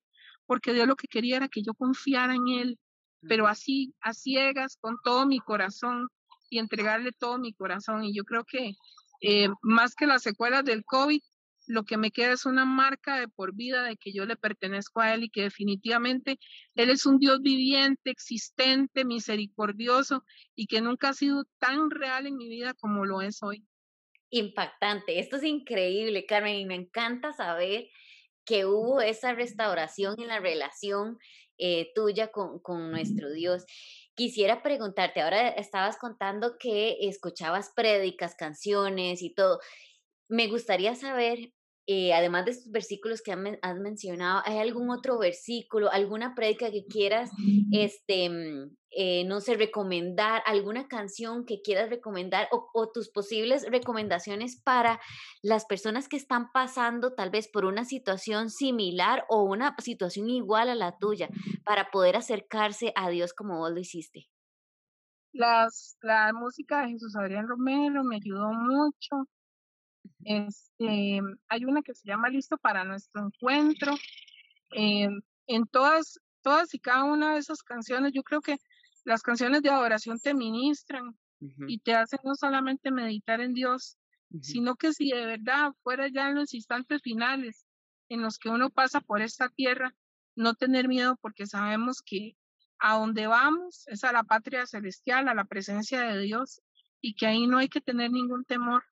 porque 0.47 0.73
Dios 0.73 0.87
lo 0.87 0.95
que 0.95 1.07
quería 1.07 1.37
era 1.37 1.49
que 1.49 1.61
yo 1.61 1.73
confiara 1.73 2.33
en 2.33 2.47
Él, 2.47 2.79
pero 3.21 3.47
así, 3.47 3.93
a 4.01 4.13
ciegas, 4.13 4.77
con 4.79 4.97
todo 5.03 5.27
mi 5.27 5.39
corazón 5.39 6.07
y 6.49 6.59
entregarle 6.59 7.11
todo 7.11 7.37
mi 7.37 7.53
corazón. 7.53 8.03
Y 8.03 8.15
yo 8.15 8.23
creo 8.23 8.43
que 8.45 8.71
eh, 9.21 9.49
más 9.61 9.93
que 9.95 10.07
las 10.07 10.23
secuelas 10.23 10.63
del 10.63 10.85
COVID, 10.85 11.19
lo 11.67 11.83
que 11.83 11.97
me 11.97 12.11
queda 12.11 12.31
es 12.31 12.45
una 12.45 12.63
marca 12.63 13.19
de 13.19 13.27
por 13.27 13.53
vida 13.53 13.83
de 13.83 13.97
que 13.97 14.13
yo 14.13 14.25
le 14.25 14.37
pertenezco 14.37 15.01
a 15.01 15.13
Él 15.13 15.25
y 15.25 15.29
que 15.29 15.43
definitivamente 15.43 16.39
Él 16.75 16.89
es 16.89 17.05
un 17.05 17.19
Dios 17.19 17.41
viviente, 17.41 18.09
existente, 18.09 19.03
misericordioso 19.03 20.23
y 20.55 20.67
que 20.67 20.81
nunca 20.81 21.09
ha 21.09 21.13
sido 21.13 21.43
tan 21.59 21.89
real 21.89 22.25
en 22.25 22.37
mi 22.37 22.47
vida 22.47 22.73
como 22.73 23.05
lo 23.05 23.21
es 23.21 23.43
hoy. 23.43 23.65
Impactante, 24.29 25.19
esto 25.19 25.37
es 25.37 25.43
increíble, 25.43 26.25
Carmen, 26.25 26.55
y 26.55 26.65
me 26.65 26.75
encanta 26.75 27.33
saber 27.33 27.89
que 28.47 28.65
hubo 28.65 29.01
esa 29.01 29.33
restauración 29.33 30.15
en 30.19 30.27
la 30.27 30.39
relación 30.39 31.19
eh, 31.57 31.91
tuya 31.93 32.31
con, 32.31 32.59
con 32.59 32.89
nuestro 32.89 33.29
Dios. 33.31 33.65
Quisiera 34.15 34.63
preguntarte, 34.63 35.21
ahora 35.21 35.49
estabas 35.49 35.97
contando 35.97 36.57
que 36.57 36.97
escuchabas 37.01 37.71
prédicas, 37.75 38.35
canciones 38.35 39.21
y 39.21 39.33
todo. 39.33 39.59
Me 40.29 40.47
gustaría 40.47 40.95
saber 40.95 41.51
eh, 41.89 42.13
además 42.13 42.43
de 42.43 42.51
estos 42.51 42.69
versículos 42.69 43.21
que 43.21 43.31
has 43.31 43.77
mencionado, 43.79 44.41
¿hay 44.45 44.57
algún 44.57 44.89
otro 44.89 45.17
versículo, 45.17 45.89
alguna 45.89 46.35
prédica 46.35 46.69
que 46.69 46.85
quieras, 46.85 47.31
este, 47.71 48.29
mm, 48.29 48.75
eh, 48.91 49.23
no 49.23 49.39
sé, 49.39 49.55
recomendar, 49.55 50.43
alguna 50.45 50.89
canción 50.89 51.45
que 51.45 51.61
quieras 51.61 51.89
recomendar 51.89 52.49
o, 52.51 52.69
o, 52.73 52.91
tus 52.91 53.09
posibles 53.09 53.65
recomendaciones 53.71 54.61
para 54.61 54.99
las 55.41 55.63
personas 55.63 56.09
que 56.09 56.17
están 56.17 56.51
pasando 56.51 57.13
tal 57.13 57.29
vez 57.29 57.47
por 57.47 57.63
una 57.63 57.85
situación 57.85 58.49
similar 58.49 59.23
o 59.29 59.43
una 59.43 59.73
situación 59.79 60.29
igual 60.29 60.67
a 60.67 60.75
la 60.75 60.97
tuya, 60.97 61.29
para 61.63 61.89
poder 61.89 62.17
acercarse 62.17 62.91
a 62.97 63.09
Dios 63.09 63.33
como 63.33 63.59
vos 63.59 63.71
lo 63.71 63.79
hiciste? 63.79 64.27
Las, 65.31 65.97
la 66.01 66.33
música 66.33 66.81
de 66.81 66.89
Jesús 66.89 67.15
Adrián 67.15 67.47
Romero 67.47 68.03
me 68.03 68.17
ayudó 68.17 68.51
mucho 68.51 69.29
este, 70.23 71.21
hay 71.47 71.65
una 71.65 71.81
que 71.81 71.93
se 71.93 72.07
llama 72.07 72.29
Listo 72.29 72.57
para 72.57 72.83
nuestro 72.83 73.25
encuentro. 73.25 73.93
Eh, 74.71 75.09
en 75.47 75.67
todas, 75.67 76.19
todas 76.41 76.73
y 76.73 76.79
cada 76.79 77.03
una 77.03 77.33
de 77.33 77.39
esas 77.39 77.63
canciones, 77.63 78.11
yo 78.13 78.23
creo 78.23 78.41
que 78.41 78.57
las 79.05 79.21
canciones 79.21 79.61
de 79.61 79.69
adoración 79.69 80.19
te 80.19 80.33
ministran 80.33 81.17
y 81.67 81.79
te 81.79 81.93
hacen 81.93 82.19
no 82.23 82.35
solamente 82.35 82.91
meditar 82.91 83.41
en 83.41 83.53
Dios, 83.53 83.97
sino 84.41 84.75
que 84.75 84.91
si 84.91 85.11
de 85.11 85.25
verdad 85.25 85.71
fuera 85.83 86.07
ya 86.07 86.29
en 86.29 86.35
los 86.35 86.53
instantes 86.53 87.01
finales 87.01 87.65
en 88.09 88.21
los 88.21 88.37
que 88.37 88.49
uno 88.49 88.69
pasa 88.69 89.01
por 89.01 89.21
esta 89.21 89.49
tierra, 89.49 89.93
no 90.35 90.55
tener 90.55 90.87
miedo 90.87 91.17
porque 91.21 91.45
sabemos 91.45 92.01
que 92.01 92.35
a 92.79 92.97
donde 92.97 93.27
vamos 93.27 93.85
es 93.87 94.03
a 94.03 94.11
la 94.11 94.23
patria 94.23 94.65
celestial, 94.65 95.27
a 95.27 95.33
la 95.33 95.45
presencia 95.45 96.01
de 96.01 96.19
Dios 96.21 96.61
y 97.01 97.15
que 97.15 97.27
ahí 97.27 97.47
no 97.47 97.57
hay 97.57 97.69
que 97.69 97.81
tener 97.81 98.11
ningún 98.11 98.45
temor 98.45 98.83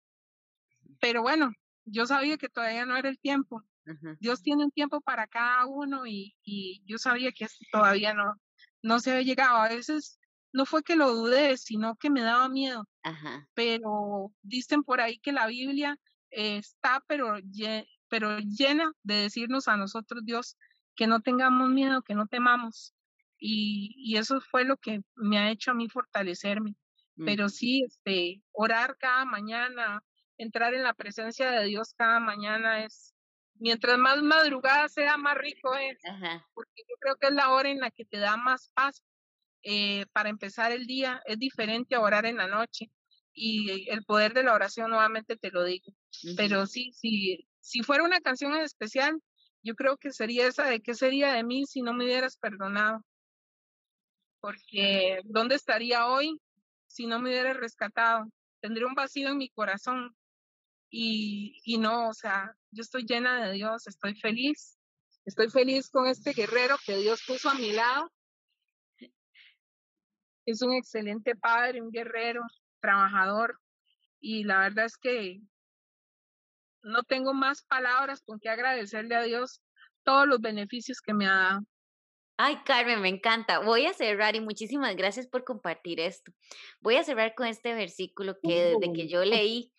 pero 0.99 1.21
bueno, 1.21 1.51
yo 1.85 2.05
sabía 2.05 2.37
que 2.37 2.49
todavía 2.49 2.85
no 2.85 2.97
era 2.97 3.09
el 3.09 3.19
tiempo. 3.19 3.63
Dios 4.19 4.41
tiene 4.41 4.65
un 4.65 4.71
tiempo 4.71 4.99
para 5.01 5.27
cada 5.27 5.67
uno 5.67 6.07
y, 6.07 6.35
y 6.43 6.81
yo 6.85 6.97
sabía 6.97 7.31
que 7.31 7.47
todavía 7.71 8.15
no, 8.15 8.33
no 8.81 8.99
se 8.99 9.11
había 9.11 9.23
llegado. 9.23 9.57
A 9.57 9.69
veces 9.69 10.19
no 10.55 10.65
fue 10.65 10.83
que 10.83 10.95
lo 10.95 11.13
dudé, 11.13 11.57
sino 11.57 11.95
que 11.97 12.09
me 12.09 12.21
daba 12.21 12.47
miedo. 12.49 12.87
Pero 13.53 14.31
dicen 14.41 14.83
por 14.83 15.01
ahí 15.01 15.19
que 15.19 15.31
la 15.31 15.47
Biblia 15.47 15.99
está, 16.29 17.03
pero, 17.07 17.35
pero 18.07 18.39
llena 18.39 18.91
de 19.03 19.15
decirnos 19.15 19.67
a 19.67 19.77
nosotros, 19.77 20.23
Dios, 20.23 20.57
que 20.95 21.07
no 21.07 21.19
tengamos 21.19 21.69
miedo, 21.69 22.01
que 22.01 22.15
no 22.15 22.27
temamos. 22.27 22.93
Y, 23.37 23.93
y 23.97 24.17
eso 24.17 24.39
fue 24.39 24.63
lo 24.63 24.77
que 24.77 25.01
me 25.15 25.37
ha 25.37 25.51
hecho 25.51 25.71
a 25.71 25.73
mí 25.75 25.89
fortalecerme. 25.89 26.75
Pero 27.17 27.47
sí, 27.47 27.83
este, 27.85 28.41
orar 28.51 28.97
cada 28.97 29.23
mañana, 29.23 30.03
entrar 30.37 30.73
en 30.73 30.83
la 30.83 30.93
presencia 30.93 31.51
de 31.51 31.65
Dios 31.65 31.93
cada 31.95 32.19
mañana 32.19 32.83
es, 32.83 33.13
mientras 33.55 33.97
más 33.97 34.21
madrugada 34.21 34.89
sea, 34.89 35.17
más 35.17 35.37
rico 35.37 35.75
es, 35.75 35.97
porque 36.53 36.83
yo 36.89 36.95
creo 36.99 37.15
que 37.17 37.27
es 37.27 37.33
la 37.33 37.51
hora 37.51 37.69
en 37.69 37.79
la 37.79 37.91
que 37.91 38.05
te 38.05 38.17
da 38.17 38.37
más 38.37 38.69
paz 38.73 39.03
eh, 39.63 40.05
para 40.13 40.29
empezar 40.29 40.71
el 40.71 40.85
día, 40.87 41.21
es 41.25 41.39
diferente 41.39 41.95
a 41.95 42.01
orar 42.01 42.25
en 42.25 42.37
la 42.37 42.47
noche. 42.47 42.91
y 43.33 43.89
el 43.89 44.03
poder 44.05 44.33
de 44.33 44.43
la 44.43 44.53
oración 44.53 44.89
nuevamente 44.91 45.35
te 45.37 45.51
lo 45.51 45.63
digo. 45.65 45.91
Pero 46.37 46.65
sí, 46.67 46.91
sí, 46.93 47.47
si 47.59 47.81
fuera 47.83 48.03
una 48.03 48.21
canción 48.21 48.53
en 48.55 48.61
especial, 48.61 49.19
yo 49.63 49.75
creo 49.75 49.97
que 49.97 50.11
sería 50.11 50.47
esa 50.47 50.65
de 50.69 50.81
qué 50.81 50.93
sería 50.93 51.33
de 51.33 51.43
mí 51.43 51.65
si 51.65 51.81
no 51.81 51.93
me 51.93 52.05
hubieras 52.05 52.37
perdonado. 52.37 53.03
Porque 54.39 55.19
¿dónde 55.25 55.55
estaría 55.55 56.07
hoy 56.07 56.39
si 56.87 57.07
no 57.07 57.19
me 57.19 57.29
hubieras 57.29 57.57
rescatado? 57.57 58.25
Tendría 58.61 58.87
un 58.87 58.93
vacío 58.93 59.29
en 59.29 59.37
mi 59.37 59.49
corazón. 59.49 60.15
Y, 60.89 61.61
y 61.63 61.77
no, 61.77 62.09
o 62.09 62.13
sea, 62.13 62.55
yo 62.71 62.81
estoy 62.81 63.05
llena 63.05 63.45
de 63.45 63.53
Dios, 63.53 63.87
estoy 63.87 64.15
feliz. 64.15 64.77
Estoy 65.25 65.49
feliz 65.49 65.89
con 65.89 66.07
este 66.07 66.33
guerrero 66.33 66.77
que 66.85 66.97
Dios 66.97 67.23
puso 67.25 67.49
a 67.49 67.55
mi 67.55 67.71
lado. 67.71 68.11
Es 70.45 70.61
un 70.61 70.73
excelente 70.73 71.35
padre, 71.35 71.81
un 71.81 71.89
guerrero, 71.89 72.43
trabajador 72.79 73.59
y 74.19 74.43
la 74.43 74.59
verdad 74.59 74.85
es 74.85 74.97
que 74.97 75.41
no 76.83 77.03
tengo 77.03 77.33
más 77.33 77.63
palabras 77.63 78.21
con 78.21 78.39
que 78.39 78.49
agradecerle 78.49 79.15
a 79.15 79.23
Dios 79.23 79.61
todos 80.03 80.27
los 80.27 80.39
beneficios 80.39 81.01
que 81.01 81.13
me 81.13 81.27
ha 81.27 81.35
dado. 81.35 81.61
Ay, 82.37 82.57
Carmen, 82.65 83.01
me 83.01 83.09
encanta. 83.09 83.59
Voy 83.59 83.85
a 83.85 83.93
cerrar 83.93 84.35
y 84.35 84.41
muchísimas 84.41 84.95
gracias 84.95 85.27
por 85.27 85.43
compartir 85.43 85.99
esto. 85.99 86.31
Voy 86.81 86.97
a 86.97 87.03
cerrar 87.03 87.33
con 87.33 87.47
este 87.47 87.73
versículo 87.73 88.37
que 88.41 88.75
desde 88.75 88.93
que 88.93 89.07
yo 89.07 89.23
leí 89.23 89.71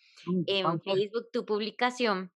en 0.46 0.80
Facebook 0.82 1.28
tu 1.32 1.44
publicación, 1.44 2.32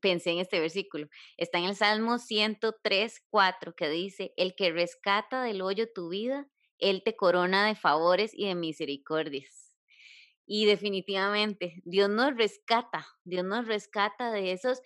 pensé 0.00 0.30
en 0.30 0.38
este 0.38 0.60
versículo. 0.60 1.08
Está 1.36 1.58
en 1.58 1.64
el 1.64 1.76
Salmo 1.76 2.18
103, 2.18 3.22
4, 3.30 3.74
que 3.74 3.88
dice, 3.88 4.32
el 4.36 4.54
que 4.54 4.72
rescata 4.72 5.42
del 5.42 5.62
hoyo 5.62 5.86
tu 5.92 6.08
vida 6.08 6.48
él 6.80 7.02
te 7.04 7.14
corona 7.14 7.66
de 7.66 7.74
favores 7.74 8.32
y 8.34 8.46
de 8.46 8.54
misericordias. 8.54 9.76
Y 10.46 10.66
definitivamente, 10.66 11.80
Dios 11.84 12.10
nos 12.10 12.34
rescata, 12.36 13.06
Dios 13.24 13.44
nos 13.44 13.66
rescata 13.66 14.32
de 14.32 14.52
esos 14.52 14.80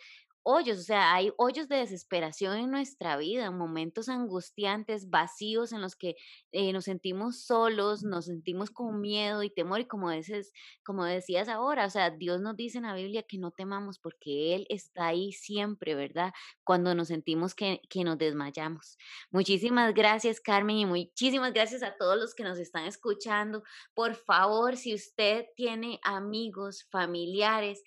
hoyos, 0.45 0.79
o 0.79 0.83
sea, 0.83 1.15
hay 1.15 1.33
hoyos 1.39 1.69
de 1.69 1.77
desesperación 1.77 2.59
en 2.59 2.71
nuestra 2.71 3.17
vida, 3.17 3.51
momentos 3.51 4.09
angustiantes, 4.09 5.11
vacíos 5.11 5.73
en 5.73 5.81
los 5.81 5.97
que 5.97 6.17
eh, 6.53 6.73
nos 6.73 6.85
sentimos 6.85 7.45
solos, 7.45 8.05
nos 8.05 8.27
sentimos 8.27 8.71
con 8.71 9.01
miedo 9.01 9.43
y 9.43 9.51
temor 9.51 9.81
y 9.81 9.87
como, 9.87 10.11
dices, 10.11 10.53
como 10.85 11.05
decías 11.05 11.49
ahora, 11.49 11.87
o 11.87 11.91
sea, 11.91 12.11
Dios 12.11 12.41
nos 12.41 12.57
dice 12.57 12.79
en 12.79 12.85
la 12.85 12.95
Biblia 12.95 13.23
que 13.23 13.39
no 13.39 13.51
temamos 13.51 13.99
porque 13.99 14.55
Él 14.55 14.67
está 14.69 15.07
ahí 15.07 15.33
siempre, 15.33 15.95
¿verdad? 15.95 16.33
Cuando 16.63 16.95
nos 16.95 17.09
sentimos 17.09 17.55
que, 17.55 17.81
que 17.89 18.05
nos 18.05 18.19
desmayamos. 18.19 18.99
Muchísimas 19.31 19.95
gracias, 19.95 20.41
Carmen, 20.41 20.77
y 20.77 20.87
muchísimas 20.87 21.53
gracias 21.55 21.83
a 21.83 21.97
todos 21.97 22.19
los 22.19 22.35
que 22.35 22.45
nos 22.45 22.59
están 22.59 22.85
escuchando. 22.85 23.63
Por 23.95 24.15
favor, 24.15 24.77
si 24.77 24.95
usted 24.95 25.47
tiene 25.57 26.01
amigos, 26.03 26.87
familiares, 26.91 27.83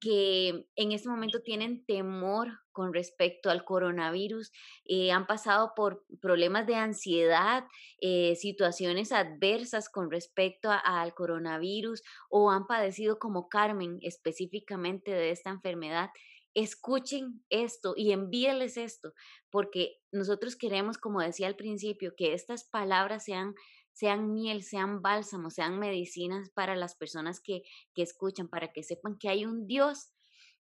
que 0.00 0.66
en 0.76 0.92
este 0.92 1.08
momento 1.08 1.42
tienen 1.42 1.84
temor 1.84 2.48
con 2.72 2.94
respecto 2.94 3.50
al 3.50 3.64
coronavirus, 3.64 4.50
eh, 4.86 5.12
han 5.12 5.26
pasado 5.26 5.72
por 5.76 6.04
problemas 6.20 6.66
de 6.66 6.76
ansiedad, 6.76 7.64
eh, 8.00 8.34
situaciones 8.36 9.12
adversas 9.12 9.90
con 9.90 10.10
respecto 10.10 10.70
al 10.70 11.14
coronavirus 11.14 12.02
o 12.30 12.50
han 12.50 12.66
padecido 12.66 13.18
como 13.18 13.48
Carmen 13.48 13.98
específicamente 14.00 15.10
de 15.10 15.30
esta 15.30 15.50
enfermedad. 15.50 16.10
Escuchen 16.54 17.44
esto 17.50 17.94
y 17.96 18.12
envíeles 18.12 18.76
esto, 18.76 19.12
porque 19.50 19.98
nosotros 20.10 20.56
queremos, 20.56 20.98
como 20.98 21.20
decía 21.20 21.46
al 21.46 21.54
principio, 21.54 22.14
que 22.16 22.32
estas 22.32 22.64
palabras 22.64 23.24
sean 23.24 23.54
sean 24.00 24.32
miel, 24.32 24.62
sean 24.62 25.02
bálsamos, 25.02 25.52
sean 25.52 25.78
medicinas 25.78 26.48
para 26.48 26.74
las 26.74 26.94
personas 26.94 27.38
que, 27.38 27.64
que 27.94 28.00
escuchan, 28.00 28.48
para 28.48 28.72
que 28.72 28.82
sepan 28.82 29.18
que 29.18 29.28
hay 29.28 29.44
un 29.44 29.66
Dios 29.66 30.08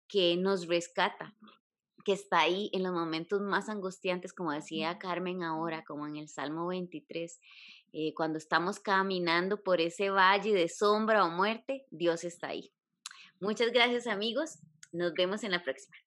que 0.07 0.37
nos 0.37 0.67
rescata, 0.67 1.35
que 2.05 2.13
está 2.13 2.41
ahí 2.41 2.69
en 2.73 2.83
los 2.83 2.93
momentos 2.93 3.41
más 3.41 3.69
angustiantes, 3.69 4.33
como 4.33 4.51
decía 4.51 4.99
Carmen 4.99 5.41
ahora, 5.41 5.83
como 5.83 6.05
en 6.05 6.17
el 6.17 6.29
Salmo 6.29 6.67
23, 6.67 7.39
eh, 7.93 8.13
cuando 8.13 8.37
estamos 8.37 8.79
caminando 8.79 9.63
por 9.63 9.81
ese 9.81 10.11
valle 10.11 10.53
de 10.53 10.69
sombra 10.69 11.25
o 11.25 11.31
muerte, 11.31 11.87
Dios 11.89 12.25
está 12.25 12.49
ahí. 12.49 12.71
Muchas 13.39 13.71
gracias 13.71 14.05
amigos, 14.05 14.59
nos 14.91 15.11
vemos 15.15 15.43
en 15.43 15.49
la 15.49 15.63
próxima. 15.63 16.02